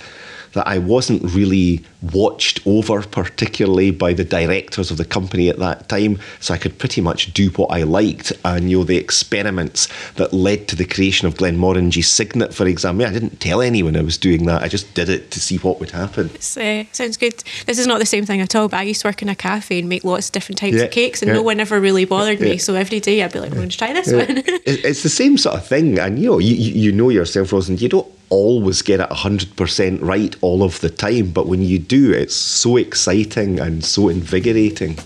that 0.57 0.67
I 0.67 0.79
wasn't 0.79 1.23
really 1.23 1.85
watched 2.15 2.67
over 2.67 3.03
particularly 3.03 3.91
by 3.91 4.15
the 4.15 4.25
directors 4.25 4.91
of 4.91 4.97
the 4.97 5.05
company 5.05 5.51
at 5.51 5.59
that 5.59 5.89
time. 5.91 6.19
So 6.41 6.55
I 6.55 6.57
could 6.59 6.79
pretty 6.79 7.03
much 7.03 7.35
do 7.35 7.51
what 7.51 7.71
I 7.71 7.83
liked. 7.83 8.33
And 8.43 8.71
you 8.71 8.79
know, 8.79 8.85
the 8.85 8.97
experiments 8.97 9.89
that 10.15 10.33
led 10.33 10.67
to 10.69 10.77
the 10.77 10.87
creation 10.87 11.29
of 11.29 11.35
Glenmorangie 11.35 12.05
Signet, 12.05 12.55
for 12.55 12.67
example, 12.67 13.07
I 13.07 13.13
didn't 13.13 13.39
tell 13.39 13.61
anyone 13.61 13.97
I 13.97 14.01
was 14.01 14.17
doing 14.17 14.47
that. 14.47 14.63
I 14.63 14.69
just 14.69 14.95
did 14.95 15.11
it 15.11 15.31
to 15.33 15.41
see 15.41 15.59
what 15.59 15.79
would 15.79 15.91
happen. 15.91 16.31
Uh, 16.31 16.85
sounds 16.93 17.19
good. 17.19 17.45
This 17.67 17.79
is 17.79 17.87
not 17.87 17.99
the 17.99 18.07
same 18.07 18.25
thing 18.25 18.41
at 18.41 18.57
all, 18.57 18.69
but 18.69 18.79
I 18.79 18.85
used 18.85 19.03
to 19.03 19.09
work 19.09 19.21
in 19.21 19.29
a 19.29 19.37
cafe 19.37 19.81
and 19.81 19.91
make 19.91 20.05
lots 20.05 20.29
of 20.29 20.33
different 20.33 20.59
types 20.59 20.77
yeah, 20.77 20.85
of 20.85 20.91
cakes, 20.91 21.21
and 21.21 21.29
yeah. 21.29 21.35
no 21.35 21.43
one 21.43 21.61
ever 21.61 21.79
really 21.79 22.07
bothered 22.07 22.41
yeah. 22.41 22.53
me. 22.53 22.59
So 22.59 22.75
every 22.75 23.01
day 23.01 23.23
I'd 23.23 23.33
be 23.33 23.41
like, 23.41 23.51
I'm 23.51 23.59
going 23.59 23.69
to 23.69 23.77
try 23.77 23.93
this 23.93 24.11
one. 24.11 24.25
it's 24.67 25.03
the 25.03 25.11
same 25.11 25.37
sort 25.37 25.57
of 25.57 25.67
thing. 25.67 25.99
And 25.99 26.19
you 26.19 26.31
know, 26.31 26.39
you, 26.39 26.55
you 26.55 26.93
know 26.93 27.11
yourself, 27.11 27.53
Rosalind, 27.53 27.83
you 27.83 27.91
don't 27.91 28.16
always 28.29 28.83
get 28.83 29.01
it 29.01 29.09
100% 29.11 30.03
right 30.03 30.37
all 30.41 30.63
of 30.63 30.81
the 30.81 30.91
time, 30.91 31.31
but 31.31 31.47
when 31.47 31.63
you 31.63 31.79
do, 31.79 32.13
it's 32.13 32.35
so 32.35 32.77
exciting 32.77 33.61
and 33.61 33.85
so 33.85 34.09
invigorating. 34.09 34.97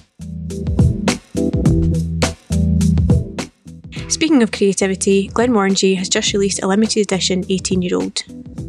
Speaking 4.08 4.42
of 4.42 4.52
creativity, 4.52 5.28
Glenmorangie 5.28 5.96
has 5.96 6.08
just 6.08 6.32
released 6.32 6.62
a 6.62 6.66
limited 6.66 7.00
edition 7.00 7.44
18 7.48 7.82
year 7.82 7.96
old. 7.96 8.22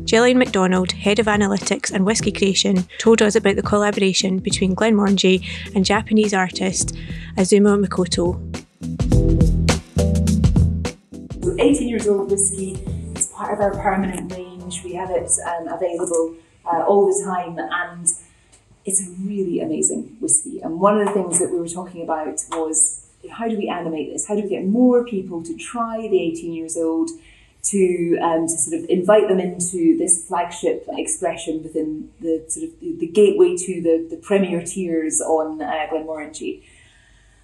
Gillian 0.06 0.38
McDonald, 0.38 0.92
head 0.92 1.20
of 1.20 1.26
analytics 1.26 1.92
and 1.92 2.06
whisky 2.06 2.32
creation, 2.32 2.88
told 2.98 3.22
us 3.22 3.36
about 3.36 3.56
the 3.56 3.62
collaboration 3.62 4.40
between 4.40 4.76
Glenmorangie 4.76 5.46
and 5.76 5.86
Japanese 5.86 6.34
artist 6.34 6.96
Azuma 7.38 7.78
Makoto. 7.78 8.40
18 11.60 11.88
years 11.88 12.08
old 12.08 12.32
whisky 12.32 12.72
is 12.74 12.91
part 13.42 13.54
of 13.54 13.60
our 13.60 13.72
permanent 13.82 14.32
range. 14.32 14.84
We 14.84 14.94
have 14.94 15.10
it 15.10 15.30
um, 15.48 15.68
available 15.68 16.36
uh, 16.66 16.84
all 16.88 17.08
the 17.08 17.24
time, 17.26 17.58
and 17.58 18.08
it's 18.86 19.08
a 19.08 19.12
really 19.22 19.60
amazing 19.60 20.18
whiskey. 20.20 20.60
And 20.62 20.80
one 20.80 21.00
of 21.00 21.08
the 21.08 21.14
things 21.14 21.40
that 21.40 21.52
we 21.52 21.60
were 21.60 21.68
talking 21.68 22.04
about 22.04 22.40
was 22.52 23.08
how 23.32 23.48
do 23.48 23.58
we 23.58 23.68
animate 23.68 24.14
this? 24.14 24.28
How 24.28 24.36
do 24.36 24.44
we 24.44 24.50
get 24.50 24.66
more 24.66 25.06
people 25.06 25.44
to 25.44 25.56
try 25.58 26.08
the 26.08 26.22
18 26.22 26.54
years 26.54 26.78
old? 26.78 27.10
To, 27.66 28.18
um, 28.24 28.48
to 28.48 28.58
sort 28.58 28.82
of 28.82 28.90
invite 28.90 29.28
them 29.28 29.40
into 29.40 29.96
this 29.96 30.26
flagship 30.28 30.84
expression 30.90 31.62
within 31.62 32.10
the 32.20 32.44
sort 32.48 32.66
of 32.66 32.80
the, 32.80 33.06
gateway 33.06 33.56
to 33.56 33.82
the, 33.84 34.08
the 34.10 34.18
premier 34.18 34.64
tiers 34.66 35.22
on 35.22 35.62
uh, 35.62 35.86
Glenmorangie. 35.94 36.64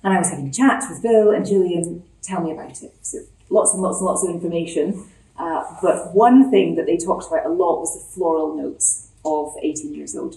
And 0.03 0.15
I 0.15 0.17
was 0.17 0.31
having 0.31 0.47
a 0.47 0.51
chat 0.51 0.83
with 0.89 1.03
Bill 1.03 1.29
and 1.29 1.45
Gillian, 1.45 2.03
tell 2.23 2.41
me 2.41 2.51
about 2.51 2.81
it. 2.81 2.95
So 3.03 3.19
lots 3.51 3.75
and 3.75 3.83
lots 3.83 3.99
and 3.99 4.07
lots 4.07 4.23
of 4.23 4.31
information. 4.31 5.05
Uh, 5.38 5.63
but 5.82 6.13
one 6.13 6.50
thing 6.50 6.76
that 6.76 6.86
they 6.86 6.97
talked 6.97 7.28
about 7.28 7.45
a 7.45 7.50
lot 7.50 7.80
was 7.80 7.93
the 7.93 8.13
floral 8.13 8.56
notes 8.56 9.10
of 9.23 9.54
18 9.62 9.93
years 9.93 10.15
old. 10.15 10.36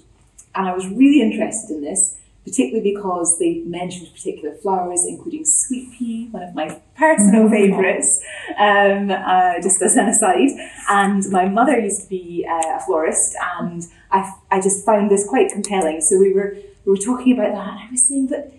And 0.55 0.69
I 0.69 0.75
was 0.75 0.87
really 0.89 1.23
interested 1.23 1.75
in 1.75 1.83
this, 1.83 2.17
particularly 2.45 2.93
because 2.93 3.39
they 3.39 3.63
mentioned 3.65 4.09
particular 4.13 4.55
flowers, 4.57 5.05
including 5.07 5.45
sweet 5.45 5.93
pea, 5.97 6.29
one 6.31 6.43
of 6.43 6.55
my 6.55 6.81
personal 6.97 7.49
favourites, 7.51 8.23
um, 8.59 9.11
uh, 9.11 9.55
just 9.63 9.81
as 9.81 9.97
an 9.97 10.09
aside. 10.09 10.51
And 10.89 11.25
my 11.31 11.49
mother 11.49 11.79
used 11.79 12.03
to 12.03 12.09
be 12.09 12.47
uh, 12.49 12.77
a 12.77 12.81
florist, 12.81 13.37
and 13.59 13.85
I, 14.11 14.33
I 14.51 14.61
just 14.61 14.85
found 14.85 15.11
this 15.11 15.27
quite 15.27 15.51
compelling. 15.51 16.01
So 16.01 16.19
we 16.19 16.35
were, 16.35 16.57
we 16.85 16.93
were 16.93 16.99
talking 16.99 17.39
about 17.39 17.55
that, 17.55 17.69
and 17.69 17.79
I 17.79 17.91
was 17.91 18.07
saying, 18.07 18.29
that 18.29 18.53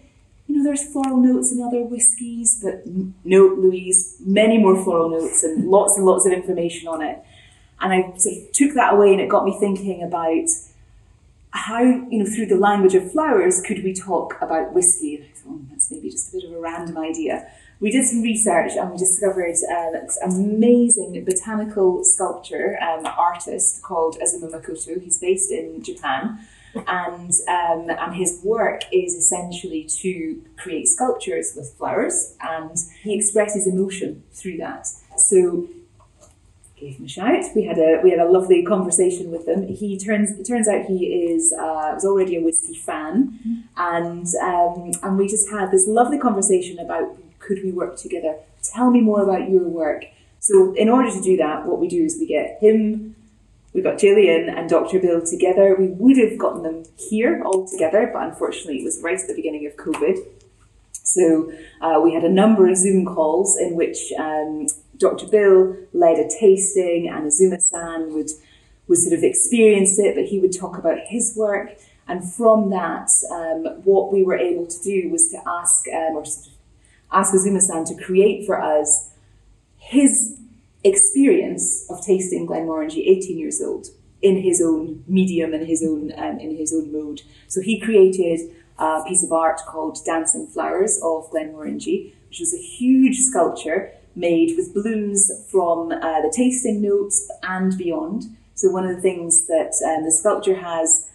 you 0.51 0.57
know, 0.57 0.63
there's 0.63 0.91
floral 0.91 1.17
notes 1.17 1.53
in 1.53 1.61
other 1.61 1.81
whiskies, 1.81 2.59
but 2.61 2.83
no, 3.23 3.55
Louise, 3.57 4.17
many 4.19 4.57
more 4.57 4.83
floral 4.83 5.09
notes 5.09 5.43
and 5.43 5.69
lots 5.69 5.95
and 5.95 6.05
lots 6.05 6.25
of 6.25 6.33
information 6.33 6.89
on 6.89 7.01
it. 7.01 7.23
And 7.79 7.93
I 7.93 8.17
sort 8.17 8.35
of 8.35 8.51
took 8.51 8.73
that 8.73 8.93
away 8.93 9.13
and 9.13 9.21
it 9.21 9.29
got 9.29 9.45
me 9.45 9.57
thinking 9.59 10.03
about 10.03 10.49
how, 11.51 11.81
you 11.81 12.19
know, 12.19 12.25
through 12.25 12.47
the 12.47 12.57
language 12.57 12.95
of 12.95 13.11
flowers, 13.13 13.61
could 13.61 13.81
we 13.81 13.93
talk 13.93 14.35
about 14.41 14.73
whiskey? 14.73 15.15
And 15.15 15.25
I 15.25 15.27
thought, 15.29 15.53
oh, 15.53 15.61
that's 15.69 15.89
maybe 15.89 16.09
just 16.09 16.33
a 16.33 16.37
bit 16.37 16.43
of 16.43 16.51
a 16.51 16.59
random 16.59 16.97
idea. 16.97 17.49
We 17.79 17.89
did 17.89 18.05
some 18.05 18.21
research 18.21 18.73
and 18.73 18.91
we 18.91 18.97
discovered 18.97 19.55
uh, 19.71 19.91
this 19.91 20.19
amazing 20.21 21.23
botanical 21.23 22.03
sculptor 22.03 22.77
um, 22.81 23.05
artist 23.05 23.81
called 23.81 24.17
Azuma 24.21 24.49
Makoto. 24.49 25.01
He's 25.01 25.17
based 25.17 25.49
in 25.49 25.81
Japan 25.81 26.39
and 26.75 27.31
um, 27.47 27.89
and 27.89 28.15
his 28.15 28.39
work 28.43 28.81
is 28.91 29.13
essentially 29.13 29.85
to 30.01 30.41
create 30.57 30.87
sculptures 30.87 31.53
with 31.55 31.73
flowers, 31.77 32.35
and 32.41 32.77
he 33.03 33.15
expresses 33.15 33.67
emotion 33.67 34.23
through 34.31 34.57
that. 34.57 34.87
So 35.17 35.67
gave 36.81 36.95
him 36.95 37.05
a 37.05 37.07
shout. 37.07 37.43
We 37.55 37.63
had 37.65 37.77
a 37.77 37.99
we 38.03 38.09
had 38.09 38.19
a 38.19 38.25
lovely 38.29 38.63
conversation 38.63 39.31
with 39.31 39.47
him. 39.47 39.67
He 39.67 39.97
turns 39.97 40.31
it 40.31 40.45
turns 40.45 40.67
out 40.67 40.85
he 40.85 41.05
is 41.05 41.53
uh, 41.53 41.91
was 41.93 42.03
already 42.03 42.35
a 42.37 42.41
whiskey 42.41 42.75
fan, 42.75 43.67
and 43.77 44.27
um, 44.41 44.91
and 45.03 45.17
we 45.17 45.27
just 45.27 45.49
had 45.49 45.71
this 45.71 45.87
lovely 45.87 46.17
conversation 46.17 46.79
about 46.79 47.17
could 47.39 47.63
we 47.63 47.71
work 47.71 47.97
together. 47.97 48.35
Tell 48.63 48.91
me 48.91 49.01
more 49.01 49.23
about 49.23 49.49
your 49.49 49.63
work. 49.63 50.05
So 50.39 50.73
in 50.73 50.89
order 50.89 51.11
to 51.11 51.21
do 51.21 51.37
that, 51.37 51.65
what 51.65 51.79
we 51.79 51.87
do 51.87 52.03
is 52.03 52.17
we 52.19 52.25
get 52.25 52.57
him 52.59 53.15
we 53.73 53.81
got 53.81 53.99
Gillian 53.99 54.49
and 54.49 54.69
Dr. 54.69 54.99
Bill 54.99 55.25
together. 55.25 55.75
We 55.77 55.87
would 55.87 56.17
have 56.17 56.37
gotten 56.37 56.63
them 56.63 56.83
here 56.97 57.41
all 57.45 57.67
together, 57.67 58.09
but 58.11 58.23
unfortunately 58.23 58.79
it 58.79 58.83
was 58.83 59.01
right 59.01 59.19
at 59.19 59.27
the 59.27 59.35
beginning 59.35 59.65
of 59.65 59.75
COVID. 59.77 60.17
So 61.03 61.51
uh, 61.81 61.99
we 62.03 62.13
had 62.13 62.23
a 62.23 62.29
number 62.29 62.69
of 62.69 62.77
Zoom 62.77 63.05
calls 63.05 63.57
in 63.57 63.75
which 63.75 63.97
um, 64.19 64.67
Dr. 64.97 65.27
Bill 65.27 65.75
led 65.93 66.19
a 66.19 66.29
tasting 66.29 67.09
and 67.09 67.25
Azuma-san 67.25 68.13
would, 68.13 68.29
would 68.87 68.97
sort 68.97 69.17
of 69.17 69.23
experience 69.23 69.97
it, 69.99 70.15
but 70.15 70.25
he 70.25 70.39
would 70.39 70.57
talk 70.57 70.77
about 70.77 70.99
his 71.07 71.33
work. 71.37 71.71
And 72.07 72.29
from 72.33 72.69
that, 72.71 73.09
um, 73.31 73.81
what 73.83 74.11
we 74.11 74.23
were 74.23 74.37
able 74.37 74.67
to 74.67 74.83
do 74.83 75.09
was 75.09 75.29
to 75.29 75.37
ask, 75.47 75.87
um, 75.87 76.17
or 76.17 76.25
ask 77.11 77.33
Azuma-san 77.33 77.85
to 77.85 78.03
create 78.03 78.45
for 78.45 78.61
us 78.61 79.11
his 79.77 80.40
experience 80.83 81.85
of 81.89 82.03
tasting 82.05 82.47
Glenmorangie, 82.47 83.07
18 83.07 83.37
years 83.37 83.61
old, 83.61 83.87
in 84.21 84.41
his 84.41 84.61
own 84.61 85.03
medium 85.07 85.53
and 85.53 85.67
his 85.67 85.83
own 85.83 86.11
um, 86.17 86.39
in 86.39 86.55
his 86.55 86.73
own 86.73 86.91
mode. 86.91 87.21
So 87.47 87.61
he 87.61 87.79
created 87.79 88.39
a 88.77 89.03
piece 89.07 89.23
of 89.23 89.31
art 89.31 89.61
called 89.67 89.99
Dancing 90.05 90.47
Flowers 90.47 90.99
of 91.03 91.29
Glenmorangie, 91.31 92.13
which 92.29 92.39
was 92.39 92.53
a 92.53 92.61
huge 92.61 93.17
sculpture 93.17 93.91
made 94.15 94.55
with 94.57 94.73
blooms 94.73 95.31
from 95.49 95.91
uh, 95.91 96.21
the 96.21 96.33
tasting 96.35 96.81
notes 96.81 97.29
and 97.43 97.77
beyond. 97.77 98.23
So 98.55 98.69
one 98.69 98.85
of 98.85 98.95
the 98.95 99.01
things 99.01 99.47
that 99.47 99.71
um, 99.85 100.03
the 100.03 100.11
sculpture 100.11 100.55
has 100.55 101.07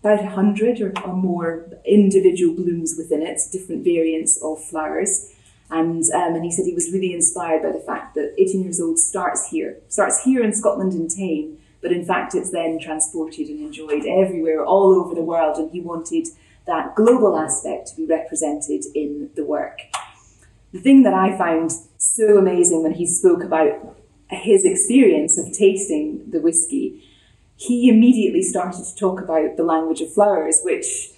about 0.00 0.24
a 0.24 0.28
hundred 0.28 0.80
or, 0.80 0.92
or, 1.04 1.12
more 1.12 1.66
individual 1.84 2.54
blooms 2.54 2.94
within 2.96 3.20
it, 3.20 3.40
different 3.50 3.84
variants 3.84 4.40
of 4.42 4.62
flowers. 4.62 5.34
And 5.70 6.02
um, 6.14 6.34
and 6.34 6.44
he 6.44 6.50
said 6.50 6.64
he 6.64 6.74
was 6.74 6.92
really 6.92 7.12
inspired 7.12 7.62
by 7.62 7.72
the 7.72 7.84
fact 7.84 8.14
that 8.14 8.34
18 8.38 8.62
years 8.62 8.80
old 8.80 8.98
starts 8.98 9.48
here, 9.50 9.76
starts 9.88 10.22
here 10.24 10.42
in 10.42 10.54
Scotland 10.54 10.94
in 10.94 11.08
Tain, 11.08 11.58
but 11.82 11.92
in 11.92 12.04
fact 12.04 12.34
it's 12.34 12.50
then 12.50 12.78
transported 12.80 13.48
and 13.48 13.60
enjoyed 13.60 14.06
everywhere, 14.06 14.64
all 14.64 14.94
over 14.94 15.14
the 15.14 15.22
world. 15.22 15.58
And 15.58 15.70
he 15.70 15.80
wanted 15.80 16.28
that 16.66 16.94
global 16.94 17.38
aspect 17.38 17.88
to 17.88 17.96
be 17.96 18.06
represented 18.06 18.84
in 18.94 19.30
the 19.36 19.44
work. 19.44 19.80
The 20.72 20.80
thing 20.80 21.02
that 21.02 21.14
I 21.14 21.36
found 21.36 21.72
so 21.98 22.38
amazing 22.38 22.82
when 22.82 22.92
he 22.92 23.06
spoke 23.06 23.42
about 23.42 23.96
his 24.30 24.64
experience 24.64 25.38
of 25.38 25.52
tasting 25.52 26.30
the 26.30 26.40
whiskey, 26.40 27.02
he 27.56 27.88
immediately 27.88 28.42
started 28.42 28.84
to 28.84 28.94
talk 28.94 29.20
about 29.20 29.56
the 29.56 29.64
language 29.64 30.00
of 30.00 30.12
flowers, 30.12 30.60
which 30.62 31.10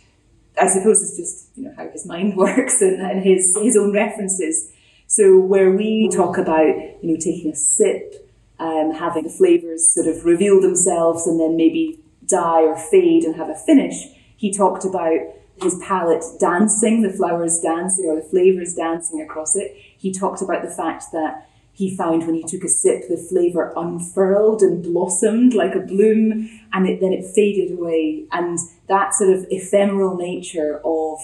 I 0.58 0.68
suppose 0.68 1.00
is 1.00 1.16
just 1.16 1.56
you 1.56 1.64
know 1.64 1.74
how 1.76 1.88
his 1.88 2.06
mind 2.06 2.36
works 2.44 2.80
and, 2.80 3.00
and 3.00 3.22
his 3.22 3.56
his 3.60 3.76
own 3.76 3.92
references. 3.92 4.70
So 5.06 5.38
where 5.38 5.70
we 5.70 6.08
talk 6.12 6.38
about 6.38 6.66
you 6.66 7.12
know 7.12 7.16
taking 7.16 7.52
a 7.52 7.56
sip, 7.56 8.26
um, 8.58 8.92
having 8.92 9.24
the 9.24 9.30
flavors 9.30 9.92
sort 9.94 10.06
of 10.06 10.24
reveal 10.24 10.60
themselves 10.60 11.26
and 11.26 11.40
then 11.40 11.56
maybe 11.56 12.00
die 12.26 12.62
or 12.62 12.76
fade 12.76 13.24
and 13.24 13.34
have 13.36 13.48
a 13.48 13.54
finish, 13.54 13.94
he 14.36 14.52
talked 14.52 14.84
about 14.84 15.18
his 15.62 15.78
palate 15.82 16.24
dancing, 16.38 17.02
the 17.02 17.12
flowers 17.12 17.60
dancing 17.60 18.06
or 18.06 18.16
the 18.16 18.26
flavors 18.28 18.74
dancing 18.74 19.20
across 19.20 19.56
it. 19.56 19.76
He 19.98 20.12
talked 20.12 20.40
about 20.40 20.62
the 20.62 20.70
fact 20.70 21.04
that 21.12 21.49
he 21.80 21.96
found 21.96 22.26
when 22.26 22.34
he 22.34 22.42
took 22.42 22.62
a 22.62 22.68
sip, 22.68 23.08
the 23.08 23.16
flavour 23.16 23.72
unfurled 23.74 24.60
and 24.60 24.82
blossomed 24.82 25.54
like 25.54 25.74
a 25.74 25.80
bloom, 25.80 26.50
and 26.74 26.86
it, 26.86 27.00
then 27.00 27.10
it 27.10 27.24
faded 27.34 27.72
away. 27.72 28.26
And 28.32 28.58
that 28.88 29.14
sort 29.14 29.30
of 29.30 29.46
ephemeral 29.50 30.14
nature 30.14 30.82
of 30.84 31.18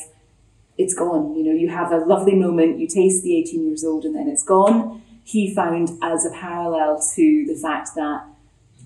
it's 0.79 0.95
gone. 0.95 1.37
You 1.37 1.45
know, 1.45 1.53
you 1.53 1.69
have 1.69 1.93
a 1.93 1.99
lovely 1.99 2.35
moment, 2.35 2.79
you 2.79 2.89
taste 2.89 3.23
the 3.23 3.37
18 3.37 3.67
years 3.67 3.85
old, 3.85 4.07
and 4.07 4.17
then 4.17 4.29
it's 4.29 4.43
gone. 4.43 5.03
He 5.25 5.55
found 5.55 5.91
as 6.03 6.25
a 6.25 6.31
parallel 6.31 7.03
to 7.17 7.45
the 7.47 7.59
fact 7.61 7.91
that 7.97 8.25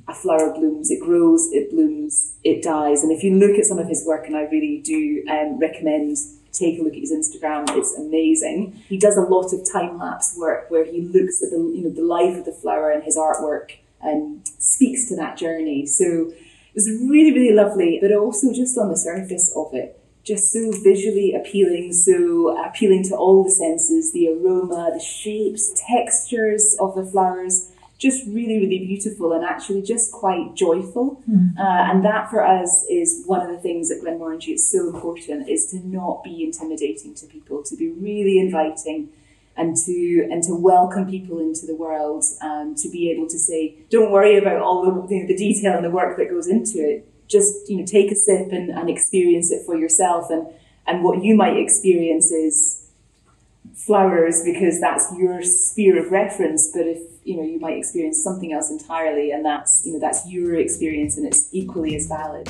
a 0.09 0.15
flower 0.15 0.53
blooms, 0.53 0.91
it 0.91 1.01
grows, 1.01 1.53
it 1.53 1.71
blooms, 1.71 2.35
it 2.43 2.65
dies. 2.65 3.05
And 3.05 3.13
if 3.13 3.23
you 3.23 3.37
look 3.37 3.57
at 3.57 3.65
some 3.65 3.79
of 3.79 3.87
his 3.87 4.05
work, 4.05 4.27
and 4.27 4.37
I 4.37 4.43
really 4.51 4.83
do 4.85 5.23
um, 5.31 5.61
recommend 5.61 6.17
take 6.53 6.79
a 6.79 6.83
look 6.83 6.95
at 6.95 7.01
his 7.01 7.13
Instagram. 7.13 7.65
It's 7.77 7.97
amazing. 7.97 8.83
He 8.89 8.99
does 8.99 9.17
a 9.17 9.23
lot 9.23 9.53
of 9.53 9.71
time 9.71 9.99
lapse 9.99 10.35
work 10.37 10.71
where 10.71 10.85
he 10.85 11.03
looks 11.03 11.43
at 11.43 11.51
the 11.51 11.57
you 11.57 11.83
know 11.83 11.91
the 11.91 12.03
life 12.03 12.37
of 12.37 12.45
the 12.45 12.53
flower 12.53 12.91
and 12.91 13.03
his 13.03 13.17
artwork 13.17 13.73
and 14.01 14.47
speaks 14.59 15.09
to 15.09 15.17
that 15.17 15.37
journey. 15.37 15.87
So 15.87 16.31
it 16.31 16.75
was 16.75 16.89
really 17.09 17.33
really 17.33 17.55
lovely, 17.55 17.99
but 18.01 18.13
also 18.13 18.53
just 18.53 18.79
on 18.79 18.89
the 18.89 18.97
surface 18.97 19.53
of 19.57 19.75
it. 19.75 19.97
Just 20.23 20.53
so 20.53 20.71
visually 20.85 21.35
appealing, 21.35 21.95
so 21.95 22.57
appealing 22.63 23.05
to 23.05 23.17
all 23.17 23.43
the 23.43 23.51
senses 23.51 24.13
the 24.13 24.29
aroma, 24.29 24.91
the 24.93 25.01
shapes, 25.01 25.73
textures 25.89 26.77
of 26.79 26.95
the 26.95 27.05
flowers, 27.05 27.71
just 28.01 28.27
really, 28.27 28.59
really 28.59 28.79
beautiful 28.79 29.33
and 29.33 29.45
actually 29.45 29.83
just 29.83 30.11
quite 30.11 30.55
joyful. 30.55 31.23
Mm. 31.31 31.53
Uh, 31.59 31.93
and 31.93 32.03
that 32.03 32.31
for 32.31 32.43
us 32.43 32.87
is 32.89 33.23
one 33.27 33.43
of 33.43 33.55
the 33.55 33.59
things 33.59 33.91
at 33.91 34.01
Glenmorangie 34.01 34.55
is 34.55 34.73
so 34.73 34.89
important 34.89 35.49
is 35.49 35.67
to 35.71 35.87
not 35.87 36.25
be 36.25 36.43
intimidating 36.43 37.15
to 37.17 37.27
people, 37.27 37.63
to 37.63 37.77
be 37.77 37.91
really 37.91 38.39
inviting 38.39 39.11
and 39.55 39.77
to 39.85 40.27
and 40.31 40.43
to 40.45 40.55
welcome 40.55 41.11
people 41.11 41.39
into 41.41 41.67
the 41.67 41.75
world 41.75 42.25
and 42.41 42.79
to 42.79 42.89
be 42.89 43.11
able 43.11 43.29
to 43.29 43.39
say, 43.39 43.77
don't 43.91 44.11
worry 44.11 44.39
about 44.39 44.63
all 44.63 44.83
the, 44.83 45.15
you 45.15 45.21
know, 45.21 45.27
the 45.27 45.37
detail 45.37 45.75
and 45.75 45.85
the 45.85 45.91
work 45.91 46.17
that 46.17 46.31
goes 46.31 46.49
into 46.49 46.79
it. 46.79 47.07
Just 47.29 47.69
you 47.69 47.77
know, 47.77 47.85
take 47.85 48.11
a 48.11 48.15
sip 48.15 48.51
and, 48.51 48.71
and 48.71 48.89
experience 48.89 49.51
it 49.51 49.67
for 49.67 49.77
yourself. 49.77 50.31
And 50.31 50.47
and 50.87 51.05
what 51.05 51.23
you 51.23 51.37
might 51.37 51.59
experience 51.59 52.31
is 52.31 52.80
flowers 53.87 54.43
because 54.45 54.81
that's 54.81 55.13
your 55.17 55.43
sphere 55.43 56.05
of 56.05 56.13
reference. 56.13 56.71
But 56.75 56.87
if 56.87 56.99
you 57.25 57.37
know 57.37 57.43
you 57.43 57.61
might 57.61 57.77
experience 57.77 58.23
something 58.23 58.53
else 58.53 58.71
entirely 58.71 59.31
and 59.31 59.45
that's 59.45 59.83
you 59.85 59.93
know 59.93 60.01
that's 60.01 60.27
your 60.29 60.55
experience 60.55 61.17
and 61.17 61.27
it's 61.27 61.49
equally 61.53 61.95
as 61.95 62.07
valid 62.07 62.49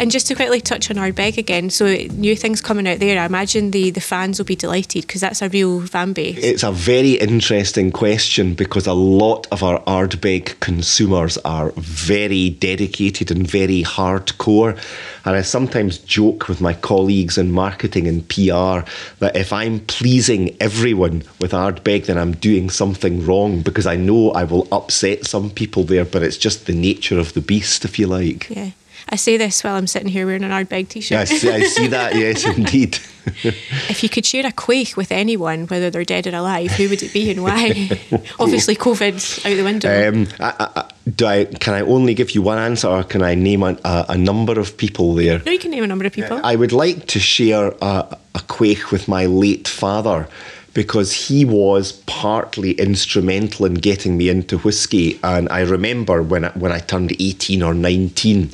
And 0.00 0.12
just 0.12 0.28
to 0.28 0.36
quickly 0.36 0.60
touch 0.60 0.90
on 0.90 0.96
Ardbeg 0.96 1.38
again, 1.38 1.70
so 1.70 1.86
new 2.12 2.36
things 2.36 2.60
coming 2.60 2.86
out 2.86 3.00
there. 3.00 3.20
I 3.20 3.26
imagine 3.26 3.72
the, 3.72 3.90
the 3.90 4.00
fans 4.00 4.38
will 4.38 4.46
be 4.46 4.54
delighted 4.54 5.02
because 5.02 5.20
that's 5.20 5.42
a 5.42 5.48
real 5.48 5.86
fan 5.86 6.12
base. 6.12 6.38
It's 6.38 6.62
a 6.62 6.70
very 6.70 7.14
interesting 7.14 7.90
question 7.90 8.54
because 8.54 8.86
a 8.86 8.92
lot 8.92 9.48
of 9.50 9.64
our 9.64 9.80
Ardbeg 9.84 10.60
consumers 10.60 11.36
are 11.38 11.72
very 11.76 12.50
dedicated 12.50 13.32
and 13.32 13.44
very 13.44 13.82
hardcore. 13.82 14.78
And 15.24 15.34
I 15.34 15.42
sometimes 15.42 15.98
joke 15.98 16.48
with 16.48 16.60
my 16.60 16.74
colleagues 16.74 17.36
in 17.36 17.50
marketing 17.50 18.06
and 18.06 18.26
PR 18.28 18.88
that 19.18 19.34
if 19.34 19.52
I'm 19.52 19.80
pleasing 19.80 20.56
everyone 20.60 21.24
with 21.40 21.50
Ardbeg, 21.50 22.06
then 22.06 22.18
I'm 22.18 22.32
doing 22.32 22.70
something 22.70 23.26
wrong 23.26 23.62
because 23.62 23.86
I 23.86 23.96
know 23.96 24.30
I 24.30 24.44
will 24.44 24.68
upset 24.70 25.26
some 25.26 25.50
people 25.50 25.82
there, 25.82 26.04
but 26.04 26.22
it's 26.22 26.38
just 26.38 26.66
the 26.66 26.72
nature 26.72 27.18
of 27.18 27.32
the 27.32 27.40
beast, 27.40 27.84
if 27.84 27.98
you 27.98 28.06
like. 28.06 28.48
Yeah. 28.48 28.70
I 29.10 29.16
say 29.16 29.36
this 29.36 29.64
while 29.64 29.76
I'm 29.76 29.86
sitting 29.86 30.08
here 30.08 30.26
wearing 30.26 30.44
an 30.44 30.50
Ardbeg 30.50 30.88
t-shirt. 30.88 31.18
I 31.18 31.24
see, 31.24 31.50
I 31.50 31.60
see 31.62 31.86
that. 31.88 32.14
Yes, 32.14 32.44
indeed. 32.56 32.98
if 33.42 34.02
you 34.02 34.08
could 34.08 34.26
share 34.26 34.46
a 34.46 34.52
quaich 34.52 34.96
with 34.96 35.12
anyone, 35.12 35.66
whether 35.66 35.90
they're 35.90 36.04
dead 36.04 36.26
or 36.26 36.36
alive, 36.36 36.70
who 36.72 36.88
would 36.88 37.02
it 37.02 37.12
be 37.12 37.30
and 37.30 37.42
why? 37.42 37.68
Obviously, 38.40 38.76
COVID 38.76 39.46
out 39.46 39.56
the 39.56 39.64
window. 39.64 40.08
Um, 40.08 40.26
I, 40.40 40.70
I, 40.76 40.90
do 41.14 41.26
I? 41.26 41.44
Can 41.46 41.74
I 41.74 41.80
only 41.80 42.14
give 42.14 42.32
you 42.32 42.42
one 42.42 42.58
answer, 42.58 42.88
or 42.88 43.02
can 43.02 43.22
I 43.22 43.34
name 43.34 43.62
a, 43.62 43.78
a, 43.84 44.06
a, 44.10 44.18
number 44.18 44.58
of 44.58 44.76
people 44.76 45.14
there? 45.14 45.40
No, 45.44 45.52
you 45.52 45.58
can 45.58 45.70
name 45.70 45.84
a 45.84 45.86
number 45.86 46.06
of 46.06 46.12
people. 46.12 46.40
I 46.44 46.56
would 46.56 46.72
like 46.72 47.06
to 47.08 47.18
share 47.18 47.74
a, 47.80 48.16
a 48.34 48.40
quaich 48.40 48.90
with 48.90 49.08
my 49.08 49.26
late 49.26 49.68
father 49.68 50.28
because 50.74 51.12
he 51.12 51.44
was 51.44 51.92
partly 52.06 52.72
instrumental 52.72 53.66
in 53.66 53.74
getting 53.74 54.16
me 54.16 54.28
into 54.28 54.58
whiskey. 54.58 55.18
And 55.24 55.48
I 55.48 55.60
remember 55.62 56.22
when 56.22 56.44
I, 56.44 56.50
when 56.50 56.72
I 56.72 56.78
turned 56.78 57.12
18 57.18 57.62
or 57.62 57.74
19, 57.74 58.50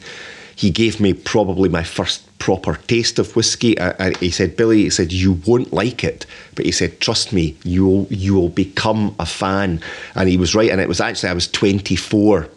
he 0.57 0.71
gave 0.71 1.01
me 1.01 1.13
probably 1.13 1.69
my 1.69 1.83
first 1.83 2.23
proper 2.39 2.75
taste 2.75 3.19
of 3.19 3.35
whiskey. 3.37 3.77
And 3.79 4.17
he 4.19 4.31
said, 4.31 4.57
Billy, 4.57 4.83
he 4.83 4.91
said, 4.91 5.13
you 5.13 5.41
won't 5.47 5.73
like 5.73 6.05
it, 6.05 6.27
but 6.55 6.67
he 6.67 6.73
said, 6.73 7.01
trust 7.01 7.33
me, 7.33 7.57
you'll 7.65 8.07
you 8.11 8.35
will 8.35 8.51
become 8.51 9.15
a 9.19 9.27
fan. 9.27 9.81
And 10.15 10.29
he 10.29 10.37
was 10.37 10.55
right. 10.55 10.71
And 10.71 10.81
it 10.81 10.89
was 10.89 11.01
actually 11.01 11.31
I 11.31 11.35
was 11.35 11.49
24 11.49 12.49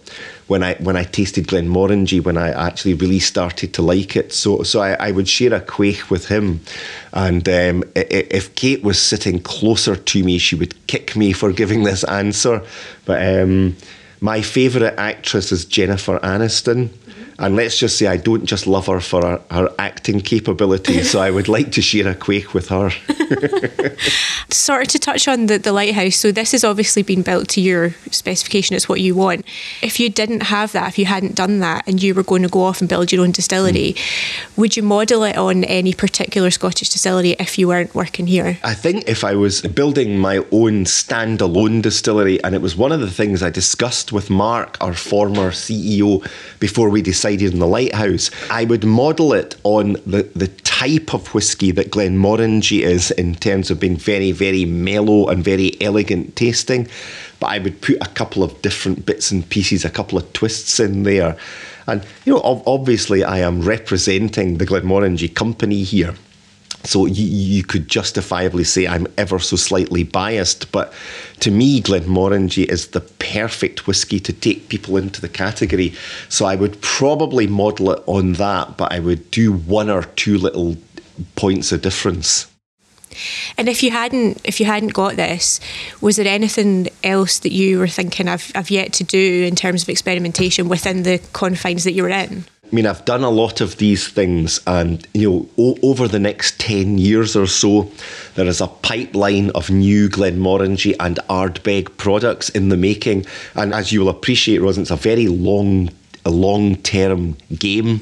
when 0.47 0.63
I 0.63 0.75
when 0.75 0.95
I 0.95 1.03
tasted 1.03 1.47
Glenmorangie 1.47 2.23
when 2.23 2.37
I 2.37 2.49
actually 2.51 2.93
really 2.93 3.19
started 3.19 3.73
to 3.75 3.81
like 3.81 4.15
it. 4.15 4.33
So 4.33 4.63
so 4.63 4.81
I, 4.81 4.93
I 4.93 5.11
would 5.11 5.27
share 5.27 5.53
a 5.53 5.61
quaich 5.61 6.09
with 6.09 6.27
him, 6.27 6.61
and 7.13 7.47
um, 7.47 7.83
if 7.95 8.55
Kate 8.55 8.83
was 8.83 9.01
sitting 9.01 9.39
closer 9.39 9.95
to 9.95 10.23
me, 10.23 10.37
she 10.37 10.55
would 10.55 10.87
kick 10.87 11.15
me 11.15 11.33
for 11.33 11.51
giving 11.51 11.83
this 11.83 12.03
answer. 12.05 12.63
But 13.05 13.41
um, 13.41 13.75
my 14.21 14.41
favourite 14.41 14.95
actress 14.97 15.51
is 15.51 15.65
Jennifer 15.65 16.19
Aniston. 16.19 16.89
And 17.39 17.55
let's 17.55 17.77
just 17.77 17.97
say 17.97 18.07
I 18.07 18.17
don't 18.17 18.45
just 18.45 18.65
love 18.65 18.87
her 18.87 18.99
for 18.99 19.21
her, 19.21 19.41
her 19.51 19.69
acting 19.77 20.21
capability, 20.21 21.03
so 21.11 21.19
I 21.19 21.29
would 21.29 21.47
like 21.47 21.71
to 21.73 21.81
share 21.81 22.07
a 22.07 22.15
quaich 22.15 22.53
with 22.53 22.69
her. 22.69 22.89
sort 24.49 24.81
of 24.83 24.87
to 24.89 24.99
touch 24.99 25.27
on 25.27 25.45
the, 25.45 25.59
the 25.59 25.71
lighthouse, 25.71 26.15
so 26.15 26.31
this 26.31 26.51
has 26.53 26.63
obviously 26.63 27.03
been 27.03 27.21
built 27.21 27.47
to 27.49 27.61
your 27.61 27.91
specification, 28.09 28.75
it's 28.75 28.89
what 28.89 29.01
you 29.01 29.13
want. 29.13 29.45
If 29.83 29.99
you 29.99 30.09
didn't 30.09 30.43
have 30.43 30.71
that, 30.71 30.87
if 30.89 30.97
you 30.97 31.05
hadn't 31.05 31.35
done 31.35 31.59
that, 31.59 31.87
and 31.87 32.01
you 32.01 32.15
were 32.15 32.23
going 32.23 32.41
to 32.41 32.49
go 32.49 32.63
off 32.63 32.79
and 32.79 32.89
build 32.89 33.11
your 33.11 33.21
own 33.21 33.31
distillery, 33.31 33.93
mm. 33.93 34.57
would 34.57 34.75
you 34.75 34.81
model 34.81 35.23
it 35.23 35.37
on 35.37 35.63
any 35.65 35.93
particular 35.93 36.49
Scottish 36.49 36.89
distillery 36.89 37.31
if 37.33 37.59
you 37.59 37.67
weren't 37.67 37.93
working 37.93 38.25
here? 38.25 38.57
I 38.63 38.73
think 38.73 39.07
if 39.07 39.23
I 39.23 39.35
was 39.35 39.61
building 39.61 40.17
my 40.17 40.37
own 40.51 40.85
standalone 40.85 41.83
distillery, 41.83 42.43
and 42.43 42.55
it 42.55 42.61
was 42.61 42.75
one 42.75 42.91
of 42.91 42.99
the 42.99 43.11
things 43.11 43.43
I 43.43 43.51
discussed 43.51 44.11
with 44.11 44.31
Mark, 44.31 44.77
our 44.81 44.93
former 44.93 45.51
CEO, 45.51 46.27
before 46.59 46.89
we 46.89 47.03
decided 47.03 47.26
decided 47.35 47.53
in 47.53 47.59
the 47.59 47.67
lighthouse, 47.67 48.31
I 48.49 48.65
would 48.65 48.85
model 48.85 49.33
it 49.33 49.55
on 49.63 49.93
the, 50.05 50.23
the 50.35 50.47
type 50.63 51.13
of 51.13 51.33
whiskey 51.33 51.71
that 51.71 51.91
Glenmorangie 51.91 52.81
is 52.81 53.11
in 53.11 53.35
terms 53.35 53.69
of 53.69 53.79
being 53.79 53.97
very, 53.97 54.31
very 54.31 54.65
mellow 54.65 55.27
and 55.27 55.43
very 55.43 55.75
elegant 55.81 56.35
tasting. 56.35 56.87
But 57.39 57.47
I 57.47 57.59
would 57.59 57.81
put 57.81 57.97
a 58.01 58.09
couple 58.09 58.43
of 58.43 58.61
different 58.61 59.05
bits 59.05 59.31
and 59.31 59.47
pieces, 59.49 59.83
a 59.83 59.89
couple 59.89 60.17
of 60.17 60.31
twists 60.33 60.79
in 60.79 61.03
there. 61.03 61.37
And, 61.85 62.05
you 62.25 62.33
know, 62.33 62.63
obviously 62.65 63.23
I 63.23 63.39
am 63.39 63.61
representing 63.61 64.57
the 64.57 64.65
Glenmorangie 64.65 65.33
company 65.33 65.83
here. 65.83 66.15
So 66.87 67.05
you, 67.05 67.25
you 67.25 67.63
could 67.63 67.89
justifiably 67.89 68.63
say 68.63 68.87
I'm 68.87 69.07
ever 69.17 69.39
so 69.39 69.57
slightly 69.57 70.03
biased, 70.03 70.71
but 70.71 70.93
to 71.41 71.51
me, 71.51 71.81
Glenmorangie 71.81 72.65
is 72.65 72.87
the 72.87 73.01
perfect 73.01 73.87
whiskey 73.87 74.21
to 74.21 74.31
take 74.31 74.69
people 74.69 74.95
into 74.95 75.19
the 75.19 75.27
category. 75.27 75.93
So 76.29 76.45
I 76.45 76.55
would 76.55 76.79
probably 76.81 77.45
model 77.45 77.91
it 77.91 78.01
on 78.05 78.33
that, 78.33 78.77
but 78.77 78.93
I 78.93 78.99
would 78.99 79.29
do 79.31 79.51
one 79.51 79.89
or 79.89 80.03
two 80.03 80.37
little 80.37 80.77
points 81.35 81.73
of 81.73 81.81
difference. 81.81 82.47
And 83.57 83.67
if 83.67 83.83
you 83.83 83.91
hadn't, 83.91 84.39
if 84.45 84.59
you 84.59 84.65
hadn't 84.65 84.93
got 84.93 85.17
this, 85.17 85.59
was 85.99 86.15
there 86.15 86.27
anything 86.27 86.87
else 87.03 87.39
that 87.39 87.51
you 87.51 87.79
were 87.79 87.87
thinking 87.87 88.29
I've, 88.29 88.51
I've 88.55 88.69
yet 88.69 88.93
to 88.93 89.03
do 89.03 89.43
in 89.43 89.55
terms 89.55 89.83
of 89.83 89.89
experimentation 89.89 90.69
within 90.69 91.03
the 91.03 91.19
confines 91.33 91.83
that 91.83 91.93
you 91.93 92.03
were 92.03 92.09
in? 92.09 92.45
I 92.69 92.75
mean, 92.75 92.85
I've 92.85 93.05
done 93.05 93.23
a 93.23 93.29
lot 93.29 93.61
of 93.61 93.77
these 93.77 94.09
things, 94.09 94.59
and 94.67 95.07
you 95.13 95.29
know, 95.29 95.49
o- 95.57 95.77
over 95.81 96.05
the 96.05 96.19
next 96.19 96.59
ten 96.59 96.97
years 96.97 97.33
or 97.33 97.47
so, 97.47 97.89
there 98.35 98.45
is 98.45 98.59
a 98.59 98.67
pipeline 98.67 99.51
of 99.51 99.69
new 99.69 100.09
Glenmorangie 100.09 100.95
and 100.99 101.17
Ardbeg 101.29 101.95
products 101.95 102.49
in 102.49 102.67
the 102.67 102.75
making. 102.75 103.25
And 103.55 103.73
as 103.73 103.93
you 103.93 104.01
will 104.01 104.09
appreciate, 104.09 104.59
Rosin, 104.59 104.81
it's 104.81 104.91
a 104.91 104.97
very 104.97 105.27
long, 105.27 105.91
a 106.25 106.29
long-term 106.29 107.37
game. 107.57 108.01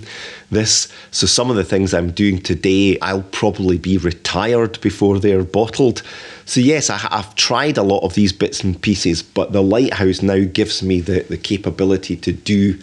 This, 0.50 0.88
so 1.12 1.28
some 1.28 1.52
of 1.52 1.58
the 1.58 1.64
things 1.64 1.94
I'm 1.94 2.12
doing 2.12 2.42
today, 2.42 2.98
I'll 3.02 3.22
probably 3.22 3.78
be 3.78 4.00
retired 4.00 4.82
before 4.82 5.20
they're 5.20 5.44
bottled. 5.44 6.02
So 6.46 6.60
yes, 6.60 6.90
I, 6.90 6.98
have 6.98 7.36
tried 7.36 7.78
a 7.78 7.84
lot 7.84 8.04
of 8.04 8.16
these 8.16 8.34
bits 8.34 8.64
and 8.64 8.82
pieces, 8.82 9.22
but 9.22 9.52
the 9.52 9.64
lighthouse 9.64 10.24
now 10.24 10.44
gives 10.46 10.82
me 10.82 11.02
the, 11.02 11.22
the 11.22 11.38
capability 11.38 12.16
to 12.18 12.32
do 12.32 12.80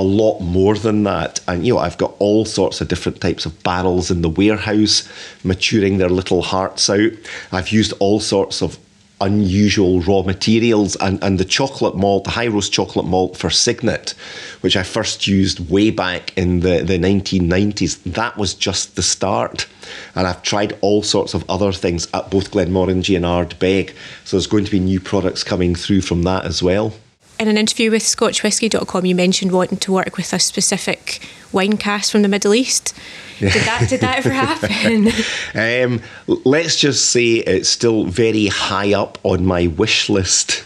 a 0.00 0.02
lot 0.02 0.40
more 0.40 0.76
than 0.76 1.02
that. 1.02 1.40
And 1.46 1.66
you 1.66 1.74
know, 1.74 1.78
I've 1.78 1.98
got 1.98 2.14
all 2.18 2.46
sorts 2.46 2.80
of 2.80 2.88
different 2.88 3.20
types 3.20 3.44
of 3.44 3.62
barrels 3.62 4.10
in 4.10 4.22
the 4.22 4.30
warehouse, 4.30 5.06
maturing 5.44 5.98
their 5.98 6.08
little 6.08 6.40
hearts 6.40 6.88
out. 6.88 7.12
I've 7.52 7.68
used 7.68 7.92
all 7.98 8.18
sorts 8.18 8.62
of 8.62 8.78
unusual 9.20 10.00
raw 10.00 10.22
materials 10.22 10.96
and, 10.96 11.22
and 11.22 11.38
the 11.38 11.44
chocolate 11.44 11.96
malt, 11.96 12.24
the 12.24 12.30
high 12.30 12.46
roast 12.46 12.72
chocolate 12.72 13.04
malt 13.04 13.36
for 13.36 13.50
Signet, 13.50 14.14
which 14.62 14.74
I 14.74 14.84
first 14.84 15.26
used 15.26 15.68
way 15.68 15.90
back 15.90 16.32
in 16.34 16.60
the, 16.60 16.82
the 16.82 16.98
1990s, 16.98 18.02
that 18.14 18.38
was 18.38 18.54
just 18.54 18.96
the 18.96 19.02
start. 19.02 19.66
And 20.14 20.26
I've 20.26 20.42
tried 20.42 20.78
all 20.80 21.02
sorts 21.02 21.34
of 21.34 21.44
other 21.50 21.72
things 21.72 22.08
at 22.14 22.30
both 22.30 22.52
Glenmorangie 22.52 23.16
and 23.16 23.26
Ardbeg. 23.26 23.94
So 24.24 24.38
there's 24.38 24.46
going 24.46 24.64
to 24.64 24.70
be 24.70 24.80
new 24.80 24.98
products 24.98 25.44
coming 25.44 25.74
through 25.74 26.00
from 26.00 26.22
that 26.22 26.46
as 26.46 26.62
well 26.62 26.94
in 27.40 27.48
an 27.48 27.56
interview 27.56 27.90
with 27.90 28.02
ScotchWhisky.com, 28.02 29.06
you 29.06 29.14
mentioned 29.14 29.50
wanting 29.50 29.78
to 29.78 29.92
work 29.92 30.18
with 30.18 30.34
a 30.34 30.38
specific 30.38 31.26
wine 31.52 31.78
cast 31.78 32.12
from 32.12 32.20
the 32.20 32.28
Middle 32.28 32.54
East. 32.54 32.94
Did 33.38 33.52
that 33.52 33.86
did 33.88 34.00
that 34.02 34.18
ever 34.18 34.28
happen? 34.28 35.08
um, 35.54 36.02
let's 36.44 36.78
just 36.78 37.08
say 37.10 37.36
it's 37.36 37.70
still 37.70 38.04
very 38.04 38.48
high 38.48 38.92
up 38.92 39.18
on 39.22 39.46
my 39.46 39.68
wish 39.68 40.10
list. 40.10 40.64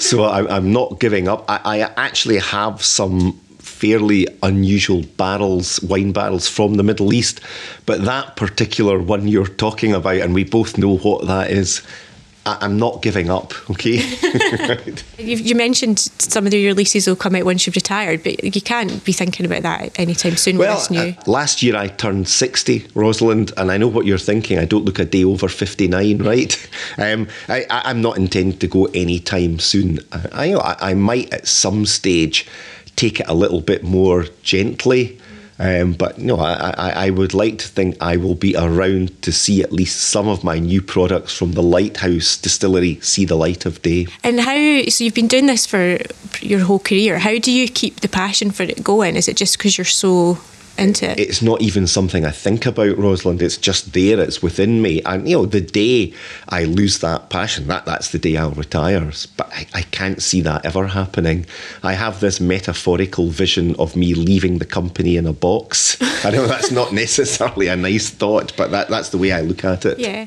so 0.00 0.24
I, 0.24 0.56
am 0.56 0.72
not 0.72 0.98
giving 0.98 1.28
up. 1.28 1.44
I, 1.48 1.60
I 1.64 1.78
actually 1.96 2.38
have 2.38 2.82
some 2.82 3.34
fairly 3.58 4.26
unusual 4.42 5.04
barrels, 5.16 5.80
wine 5.82 6.10
barrels 6.10 6.48
from 6.48 6.74
the 6.74 6.82
Middle 6.82 7.12
East, 7.12 7.40
but 7.86 8.04
that 8.04 8.34
particular 8.34 8.98
one 8.98 9.28
you're 9.28 9.46
talking 9.46 9.92
about, 9.92 10.16
and 10.16 10.34
we 10.34 10.42
both 10.42 10.78
know 10.78 10.96
what 10.96 11.28
that 11.28 11.52
is 11.52 11.80
I, 12.48 12.64
am 12.64 12.78
not 12.78 13.02
giving 13.02 13.30
up, 13.30 13.52
okay? 13.70 13.98
you 15.18 15.54
mentioned 15.54 15.98
some 15.98 16.46
of 16.46 16.54
your 16.54 16.70
releases 16.72 17.06
will 17.06 17.16
come 17.16 17.34
out 17.34 17.44
once 17.44 17.66
you've 17.66 17.76
retired, 17.76 18.22
but 18.22 18.42
you 18.42 18.60
can't 18.60 19.04
be 19.04 19.12
thinking 19.12 19.46
about 19.46 19.62
that 19.62 19.98
anytime 19.98 20.36
soon 20.36 20.58
well, 20.58 20.84
new. 20.90 21.00
Uh, 21.00 21.12
last 21.26 21.62
year 21.62 21.76
I 21.76 21.88
turned 21.88 22.28
60, 22.28 22.88
Rosalind, 22.94 23.52
and 23.56 23.70
I 23.70 23.76
know 23.76 23.88
what 23.88 24.06
you're 24.06 24.18
thinking. 24.18 24.58
I 24.58 24.64
don't 24.64 24.84
look 24.84 24.98
a 24.98 25.04
day 25.04 25.24
over 25.24 25.48
59, 25.48 26.22
right? 26.22 26.68
Um, 26.98 27.28
I, 27.48 27.64
am 27.84 28.02
not 28.02 28.16
intending 28.16 28.58
to 28.58 28.66
go 28.66 28.86
anytime 28.86 29.58
soon. 29.58 30.00
I, 30.32 30.54
I, 30.54 30.90
I 30.90 30.94
might 30.94 31.32
at 31.32 31.46
some 31.46 31.86
stage 31.86 32.46
take 32.96 33.20
it 33.20 33.28
a 33.28 33.34
little 33.34 33.60
bit 33.60 33.84
more 33.84 34.26
gently 34.42 35.18
um, 35.58 35.92
but 35.92 36.18
no, 36.18 36.38
I, 36.38 36.70
I, 36.76 36.90
I, 37.06 37.10
would 37.10 37.34
like 37.34 37.58
to 37.58 37.68
think 37.68 37.96
I 38.00 38.16
will 38.16 38.36
be 38.36 38.54
around 38.56 39.20
to 39.22 39.32
see 39.32 39.60
at 39.62 39.72
least 39.72 40.00
some 40.00 40.28
of 40.28 40.44
my 40.44 40.60
new 40.60 40.80
products 40.80 41.36
from 41.36 41.52
the 41.52 41.62
Lighthouse 41.62 42.36
Distillery 42.36 43.00
see 43.00 43.24
the 43.24 43.34
light 43.34 43.66
of 43.66 43.82
day. 43.82 44.06
And 44.22 44.40
how? 44.40 44.54
So 44.88 45.02
you've 45.02 45.14
been 45.14 45.26
doing 45.26 45.46
this 45.46 45.66
for 45.66 45.98
your 46.40 46.60
whole 46.60 46.78
career. 46.78 47.18
How 47.18 47.38
do 47.38 47.50
you 47.50 47.68
keep 47.68 48.00
the 48.00 48.08
passion 48.08 48.52
for 48.52 48.62
it 48.62 48.84
going? 48.84 49.16
Is 49.16 49.26
it 49.26 49.36
just 49.36 49.58
because 49.58 49.76
you're 49.76 49.84
so 49.84 50.38
into 50.78 51.10
it. 51.10 51.18
It's 51.18 51.42
not 51.42 51.60
even 51.60 51.86
something 51.86 52.24
I 52.24 52.30
think 52.30 52.66
about, 52.66 52.96
Rosalind. 52.96 53.42
It's 53.42 53.56
just 53.56 53.92
there. 53.92 54.20
It's 54.20 54.42
within 54.42 54.82
me. 54.82 55.02
And 55.02 55.28
you 55.28 55.38
know, 55.38 55.46
the 55.46 55.60
day 55.60 56.14
I 56.48 56.64
lose 56.64 56.98
that 57.00 57.30
passion, 57.30 57.66
that 57.68 57.84
that's 57.84 58.10
the 58.10 58.18
day 58.18 58.36
I'll 58.36 58.50
retire. 58.52 59.10
But 59.36 59.52
I, 59.52 59.66
I 59.74 59.82
can't 59.82 60.22
see 60.22 60.40
that 60.42 60.64
ever 60.64 60.86
happening. 60.86 61.46
I 61.82 61.94
have 61.94 62.20
this 62.20 62.40
metaphorical 62.40 63.28
vision 63.28 63.74
of 63.76 63.96
me 63.96 64.14
leaving 64.14 64.58
the 64.58 64.66
company 64.66 65.16
in 65.16 65.26
a 65.26 65.32
box. 65.32 65.96
I 66.24 66.30
know 66.30 66.46
that's 66.46 66.70
not 66.70 66.92
necessarily 67.04 67.68
a 67.68 67.76
nice 67.76 68.10
thought, 68.10 68.56
but 68.56 68.70
that, 68.70 68.88
that's 68.88 69.10
the 69.10 69.18
way 69.18 69.32
I 69.32 69.40
look 69.40 69.64
at 69.64 69.84
it. 69.84 69.98
Yeah. 69.98 70.26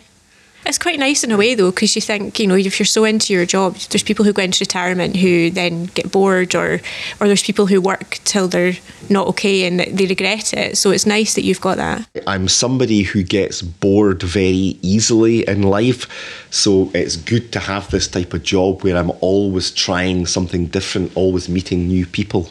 It's 0.66 0.78
quite 0.78 1.00
nice 1.00 1.24
in 1.24 1.32
a 1.32 1.38
way 1.38 1.56
though, 1.56 1.72
because 1.72 1.96
you 1.96 2.02
think 2.02 2.40
you 2.40 2.48
know 2.48 2.56
if 2.56 2.80
you're 2.80 2.86
so 2.86 3.04
into 3.04 3.34
your 3.34 3.46
job, 3.46 3.76
there's 3.90 4.04
people 4.04 4.24
who 4.26 4.34
go 4.34 4.44
into 4.44 4.62
retirement 4.62 5.18
who 5.18 5.50
then 5.50 5.86
get 5.86 6.12
bored, 6.12 6.56
or 6.56 6.80
or 7.20 7.28
there's 7.28 7.44
people 7.44 7.66
who 7.66 7.82
work 7.82 8.20
till 8.24 8.48
they're 8.48 8.78
not 9.10 9.28
okay 9.28 9.66
and 9.66 9.80
they 9.80 10.06
regret 10.06 10.54
it. 10.54 10.78
So 10.78 10.92
it's 10.92 11.06
nice 11.06 11.34
that 11.34 11.44
you've 11.44 11.62
got 11.62 11.78
that. 11.78 12.08
I'm 12.28 12.48
somebody 12.48 13.02
who 13.02 13.24
gets 13.24 13.62
bored 13.62 14.24
very 14.24 14.78
easily 14.82 15.48
in 15.48 15.64
life, 15.64 16.08
so 16.52 16.92
it's 16.94 17.16
good 17.16 17.52
to 17.54 17.60
have 17.60 17.90
this 17.90 18.08
type 18.08 18.34
of 18.34 18.44
job 18.44 18.84
where 18.84 18.98
I'm 18.98 19.12
always 19.20 19.72
trying 19.72 20.26
something 20.26 20.68
different, 20.68 21.12
always 21.16 21.50
meeting 21.50 21.88
new 21.88 22.06
people. 22.06 22.50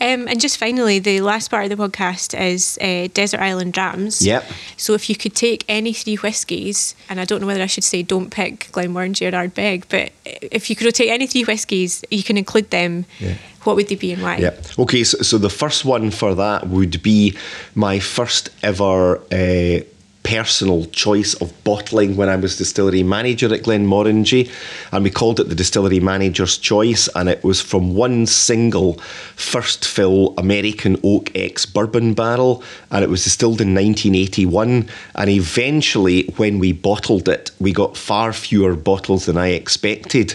Um, 0.00 0.28
and 0.28 0.40
just 0.40 0.58
finally, 0.58 0.98
the 0.98 1.20
last 1.20 1.48
part 1.48 1.70
of 1.70 1.76
the 1.76 1.88
podcast 1.88 2.38
is 2.38 2.78
uh, 2.80 3.08
Desert 3.12 3.40
Island 3.40 3.72
Drams. 3.72 4.24
Yep. 4.24 4.44
So 4.76 4.94
if 4.94 5.08
you 5.08 5.16
could 5.16 5.34
take 5.34 5.64
any 5.68 5.92
three 5.92 6.16
whiskies, 6.16 6.94
and 7.08 7.20
I 7.20 7.24
don't 7.24 7.40
know 7.40 7.46
whether 7.46 7.62
I 7.62 7.66
should 7.66 7.84
say 7.84 8.02
don't 8.02 8.30
pick 8.30 8.70
Glenmorangie 8.72 9.28
or 9.28 9.32
Ardbeg, 9.32 9.84
but 9.88 10.12
if 10.24 10.70
you 10.70 10.76
could 10.76 10.94
take 10.94 11.10
any 11.10 11.26
three 11.26 11.44
whiskies, 11.44 12.04
you 12.10 12.22
can 12.22 12.36
include 12.36 12.70
them. 12.70 13.04
Yeah. 13.18 13.34
What 13.64 13.76
would 13.76 13.88
they 13.88 13.94
be 13.94 14.12
and 14.12 14.22
why? 14.22 14.38
Yeah. 14.38 14.60
Okay. 14.76 15.04
So, 15.04 15.18
so 15.18 15.38
the 15.38 15.50
first 15.50 15.84
one 15.84 16.10
for 16.10 16.34
that 16.34 16.66
would 16.66 17.00
be 17.02 17.36
my 17.76 18.00
first 18.00 18.50
ever 18.62 19.18
uh, 19.30 19.84
personal 20.22 20.84
choice 20.86 21.34
of 21.34 21.52
bottling 21.64 22.16
when 22.16 22.28
I 22.28 22.36
was 22.36 22.56
distillery 22.56 23.02
manager 23.02 23.52
at 23.52 23.62
Glenmorangie, 23.62 24.50
and 24.92 25.04
we 25.04 25.10
called 25.10 25.40
it 25.40 25.48
the 25.48 25.54
distillery 25.54 26.00
manager's 26.00 26.58
choice, 26.58 27.08
and 27.14 27.28
it 27.28 27.42
was 27.42 27.60
from 27.60 27.94
one 27.94 28.26
single 28.26 28.94
first 29.36 29.84
fill 29.84 30.34
American 30.38 30.98
oak 31.02 31.30
ex 31.34 31.66
bourbon 31.66 32.14
barrel, 32.14 32.62
and 32.90 33.04
it 33.04 33.10
was 33.10 33.24
distilled 33.24 33.60
in 33.60 33.74
1981. 33.74 34.88
And 35.14 35.30
eventually, 35.30 36.24
when 36.36 36.58
we 36.58 36.72
bottled 36.72 37.28
it, 37.28 37.50
we 37.60 37.72
got 37.72 37.96
far 37.96 38.32
fewer 38.32 38.74
bottles 38.74 39.26
than 39.26 39.36
I 39.36 39.48
expected, 39.48 40.34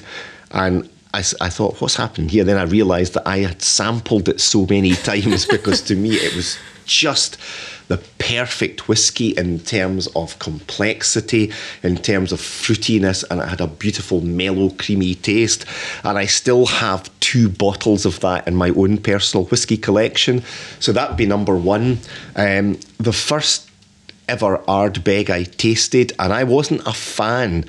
and 0.51 0.89
I, 1.13 1.19
I, 1.41 1.49
thought, 1.49 1.81
what's 1.81 1.95
happened 1.95 2.31
here? 2.31 2.43
Then 2.43 2.57
I 2.57 2.63
realised 2.63 3.13
that 3.13 3.27
I 3.27 3.39
had 3.39 3.61
sampled 3.61 4.29
it 4.29 4.39
so 4.39 4.65
many 4.65 4.93
times 5.11 5.45
because 5.45 5.81
to 5.83 5.95
me 5.95 6.11
it 6.15 6.35
was 6.35 6.57
just 6.85 7.37
the 7.87 7.97
perfect 8.19 8.87
whiskey 8.87 9.29
in 9.29 9.59
terms 9.59 10.07
of 10.15 10.37
complexity, 10.39 11.51
in 11.83 11.97
terms 11.97 12.31
of 12.31 12.39
fruitiness, 12.39 13.23
and 13.29 13.41
it 13.41 13.47
had 13.47 13.61
a 13.61 13.67
beautiful, 13.67 14.21
mellow, 14.21 14.69
creamy 14.71 15.15
taste. 15.15 15.65
And 16.03 16.17
I 16.17 16.25
still 16.25 16.65
have 16.65 17.09
two 17.19 17.49
bottles 17.49 18.05
of 18.05 18.19
that 18.21 18.47
in 18.47 18.55
my 18.55 18.69
own 18.69 18.97
personal 18.97 19.45
whiskey 19.45 19.77
collection. 19.77 20.43
So 20.79 20.91
that 20.91 21.09
would 21.09 21.17
be 21.17 21.25
number 21.25 21.55
one. 21.55 21.99
Um, 22.35 22.79
the 22.97 23.13
first 23.13 23.69
ever 24.27 24.57
Ardbeg 24.67 25.29
I 25.29 25.43
tasted, 25.43 26.11
and 26.19 26.33
I 26.33 26.43
wasn't 26.43 26.85
a 26.85 26.93
fan 26.93 27.65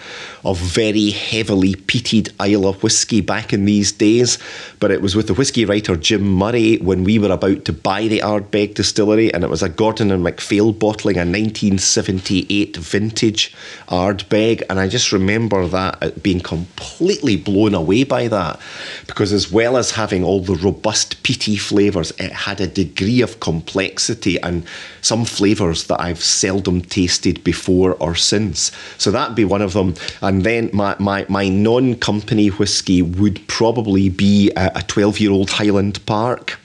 of 0.49 0.57
very 0.57 1.11
heavily 1.11 1.75
peated 1.75 2.31
Islay 2.41 2.73
whisky 2.81 3.21
back 3.21 3.53
in 3.53 3.67
these 3.67 3.93
days. 3.93 4.39
But 4.81 4.91
it 4.91 5.03
was 5.03 5.15
with 5.15 5.27
the 5.27 5.35
whisky 5.35 5.67
writer 5.67 5.95
Jim 5.95 6.27
Murray 6.27 6.79
when 6.79 7.05
we 7.05 7.19
were 7.19 7.31
about 7.31 7.67
to 7.67 7.73
buy 7.73 8.09
the 8.09 8.21
Ardbeg 8.21 8.75
distillery, 8.75 9.33
and 9.33 9.45
it 9.45 9.51
was 9.51 9.63
a 9.63 9.69
Gordon 9.69 10.11
and 10.11 10.23
MacPhail 10.23 10.73
bottling, 10.73 11.17
a 11.17 11.21
1978 11.21 12.79
vintage 12.79 13.55
Ardbeg, 13.89 14.63
and 14.71 14.81
I 14.81 14.89
just 14.89 15.13
remember 15.13 15.67
that 15.67 15.99
uh, 16.03 16.11
being 16.23 16.41
completely 16.41 17.37
blown 17.37 17.75
away 17.75 18.05
by 18.05 18.29
that, 18.29 18.59
because 19.07 19.35
as 19.35 19.53
well 19.53 19.77
as 19.77 19.91
having 19.91 20.25
all 20.25 20.41
the 20.41 20.55
robust 20.55 21.23
peaty 21.25 21.57
flavours, 21.57 22.11
it 22.13 22.33
had 22.33 22.61
a 22.63 22.67
degree 22.67 23.21
of 23.21 23.41
complexity 23.41 24.41
and 24.41 24.65
some 25.03 25.27
flavours 25.27 25.85
that 25.89 26.01
I've 26.01 26.23
seldom 26.23 26.81
tasted 26.81 27.45
before 27.45 27.95
or 27.95 28.15
since. 28.15 28.73
So 28.97 29.11
that'd 29.11 29.37
be 29.37 29.45
one 29.45 29.63
of 29.63 29.75
them. 29.75 29.95
And 30.23 30.38
then 30.45 30.71
my, 30.73 30.97
my, 30.99 31.27
my 31.29 31.49
non 31.49 31.95
company 31.97 32.49
whiskey 32.49 33.03
would 33.03 33.47
probably 33.49 34.09
be 34.09 34.51
a 34.57 34.83
12 34.87 35.21
year 35.21 35.31
old 35.31 35.51
Highland 35.51 36.05
Park. 36.07 36.59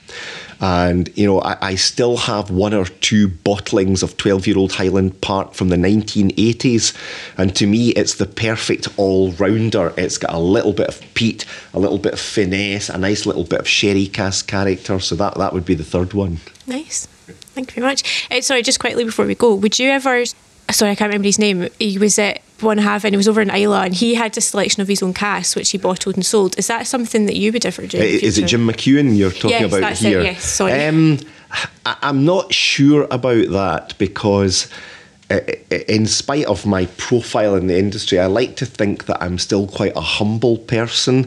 And, 0.60 1.10
you 1.16 1.26
know, 1.26 1.40
I, 1.40 1.56
I, 1.60 1.74
still 1.74 2.16
have 2.16 2.48
one 2.50 2.72
or 2.72 2.86
two 2.86 3.28
bottlings 3.28 4.02
of 4.02 4.16
12 4.16 4.46
year 4.46 4.56
old 4.56 4.72
Highland 4.72 5.20
Park 5.20 5.52
from 5.52 5.68
the 5.68 5.76
1980s. 5.76 6.96
And 7.36 7.54
to 7.56 7.66
me, 7.66 7.88
it's 7.90 8.14
the 8.14 8.24
perfect 8.24 8.88
all 8.96 9.32
rounder. 9.32 9.92
It's 9.98 10.16
got 10.16 10.32
a 10.32 10.38
little 10.38 10.72
bit 10.72 10.88
of 10.88 11.02
peat, 11.14 11.44
a 11.74 11.78
little 11.78 11.98
bit 11.98 12.14
of 12.14 12.20
finesse, 12.20 12.88
a 12.88 12.96
nice 12.96 13.26
little 13.26 13.44
bit 13.44 13.60
of 13.60 13.68
sherry 13.68 14.06
cask 14.06 14.46
character. 14.46 15.00
So 15.00 15.16
that, 15.16 15.34
that 15.34 15.52
would 15.52 15.66
be 15.66 15.74
the 15.74 15.84
third 15.84 16.14
one. 16.14 16.38
Nice. 16.66 17.06
Thank 17.06 17.70
you 17.70 17.82
very 17.82 17.92
much. 17.92 18.28
Uh, 18.30 18.40
sorry, 18.40 18.62
just 18.62 18.80
quickly 18.80 19.04
before 19.04 19.26
we 19.26 19.34
go, 19.34 19.54
would 19.54 19.78
you 19.78 19.90
ever 19.90 20.24
sorry, 20.72 20.92
I 20.92 20.94
can't 20.94 21.08
remember 21.08 21.26
his 21.26 21.38
name. 21.38 21.68
He 21.78 21.98
was 21.98 22.18
at 22.18 22.40
one 22.60 22.78
half 22.78 23.04
and 23.04 23.12
he 23.12 23.16
was 23.16 23.28
over 23.28 23.40
in 23.40 23.50
Islay 23.50 23.86
and 23.86 23.94
he 23.94 24.14
had 24.14 24.36
a 24.38 24.40
selection 24.40 24.80
of 24.80 24.88
his 24.88 25.02
own 25.02 25.12
casks 25.12 25.56
which 25.56 25.70
he 25.70 25.78
bottled 25.78 26.14
and 26.16 26.24
sold. 26.24 26.56
Is 26.58 26.68
that 26.68 26.86
something 26.86 27.26
that 27.26 27.36
you 27.36 27.52
would 27.52 27.66
ever 27.66 27.86
do? 27.86 27.98
Is 27.98 28.38
it? 28.38 28.46
Jim 28.46 28.66
McEwan 28.66 29.16
you're 29.16 29.30
talking 29.30 29.50
Yes, 29.50 29.64
about 29.64 29.80
that's 29.80 30.02
it, 30.02 30.08
here? 30.08 30.22
yes, 30.22 30.44
sorry. 30.44 30.84
Um, 30.86 31.18
I- 31.86 31.96
I'm 32.02 32.24
not 32.24 32.52
sure 32.54 33.06
about 33.10 33.50
that 33.50 33.94
because, 33.98 34.68
in 35.88 36.06
spite 36.06 36.46
of 36.46 36.64
my 36.66 36.86
profile 36.96 37.54
in 37.56 37.66
the 37.66 37.78
industry, 37.78 38.18
I 38.18 38.26
like 38.26 38.56
to 38.56 38.66
think 38.66 39.06
that 39.06 39.22
I'm 39.22 39.38
still 39.38 39.66
quite 39.66 39.96
a 39.96 40.00
humble 40.00 40.58
person. 40.58 41.26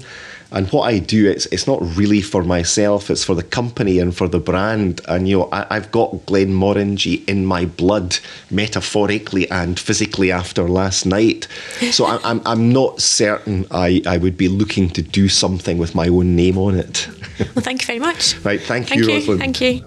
And 0.52 0.68
what 0.70 0.84
I 0.84 1.00
do, 1.00 1.30
it's 1.30 1.46
it's 1.48 1.68
not 1.68 1.80
really 1.98 2.22
for 2.22 2.44
myself; 2.44 3.10
it's 3.10 3.24
for 3.24 3.36
the 3.36 3.44
company 3.44 4.00
and 4.00 4.16
for 4.16 4.28
the 4.28 4.40
brand. 4.40 5.02
And 5.08 5.28
you 5.28 5.40
know, 5.40 5.50
I, 5.52 5.68
I've 5.70 5.92
got 5.92 6.12
Glenmorangie 6.26 7.28
in 7.28 7.46
my 7.46 7.66
blood, 7.66 8.18
metaphorically 8.50 9.50
and 9.52 9.80
physically, 9.80 10.32
after 10.32 10.64
last 10.64 11.06
night. 11.06 11.48
So 11.92 12.06
I, 12.06 12.20
I'm 12.24 12.42
I'm 12.46 12.72
not 12.72 13.02
certain 13.02 13.66
I, 13.72 14.02
I 14.06 14.18
would 14.18 14.38
be 14.38 14.48
looking 14.48 14.90
to 14.92 15.02
do 15.02 15.28
something 15.28 15.78
with 15.78 15.96
my 15.96 16.08
own 16.08 16.36
name 16.36 16.58
on 16.58 16.76
it. 16.76 17.08
Well, 17.38 17.64
thank 17.64 17.82
you 17.82 17.86
very 17.86 18.00
much. 18.00 18.36
right, 18.44 18.60
thank, 18.60 18.88
Thank 18.88 19.02
you, 19.02 19.08
you. 19.08 19.14
Rosalind. 19.14 19.40
Thank 19.40 19.62
you. 19.62 19.86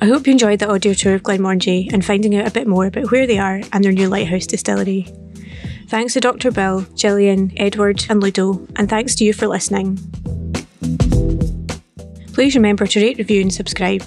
I 0.00 0.06
hope 0.06 0.26
you 0.26 0.32
enjoyed 0.32 0.60
the 0.60 0.70
audio 0.70 0.94
tour 0.94 1.14
of 1.14 1.22
Glenmorangie 1.22 1.92
and 1.92 2.02
finding 2.02 2.34
out 2.36 2.46
a 2.46 2.50
bit 2.50 2.66
more 2.66 2.86
about 2.86 3.10
where 3.10 3.26
they 3.26 3.38
are 3.38 3.60
and 3.72 3.84
their 3.84 3.92
new 3.92 4.08
lighthouse 4.08 4.46
distillery. 4.46 5.06
Thanks 5.88 6.12
to 6.12 6.20
Dr. 6.20 6.50
Bill, 6.50 6.86
Gillian, 6.94 7.52
Edward, 7.56 8.04
and 8.10 8.22
Ludo, 8.22 8.66
and 8.76 8.90
thanks 8.90 9.14
to 9.16 9.24
you 9.24 9.32
for 9.32 9.46
listening. 9.46 9.96
Please 12.34 12.54
remember 12.54 12.86
to 12.86 13.00
rate, 13.00 13.16
review, 13.16 13.40
and 13.40 13.52
subscribe. 13.52 14.04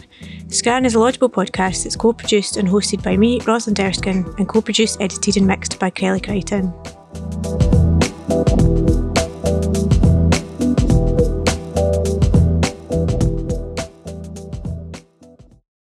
Scan 0.48 0.86
is 0.86 0.94
a 0.94 1.00
Laudable 1.00 1.30
podcast 1.30 1.84
that's 1.84 1.96
co 1.96 2.14
produced 2.14 2.56
and 2.56 2.68
hosted 2.68 3.02
by 3.04 3.18
me, 3.18 3.42
Rosalind 3.48 3.80
Erskine, 3.80 4.32
and 4.38 4.48
co 4.48 4.62
produced, 4.62 5.02
edited, 5.02 5.38
and 5.38 5.48
mixed 5.48 5.80
by 5.80 5.90
Kelly 5.90 6.22
Crichton. 6.22 6.72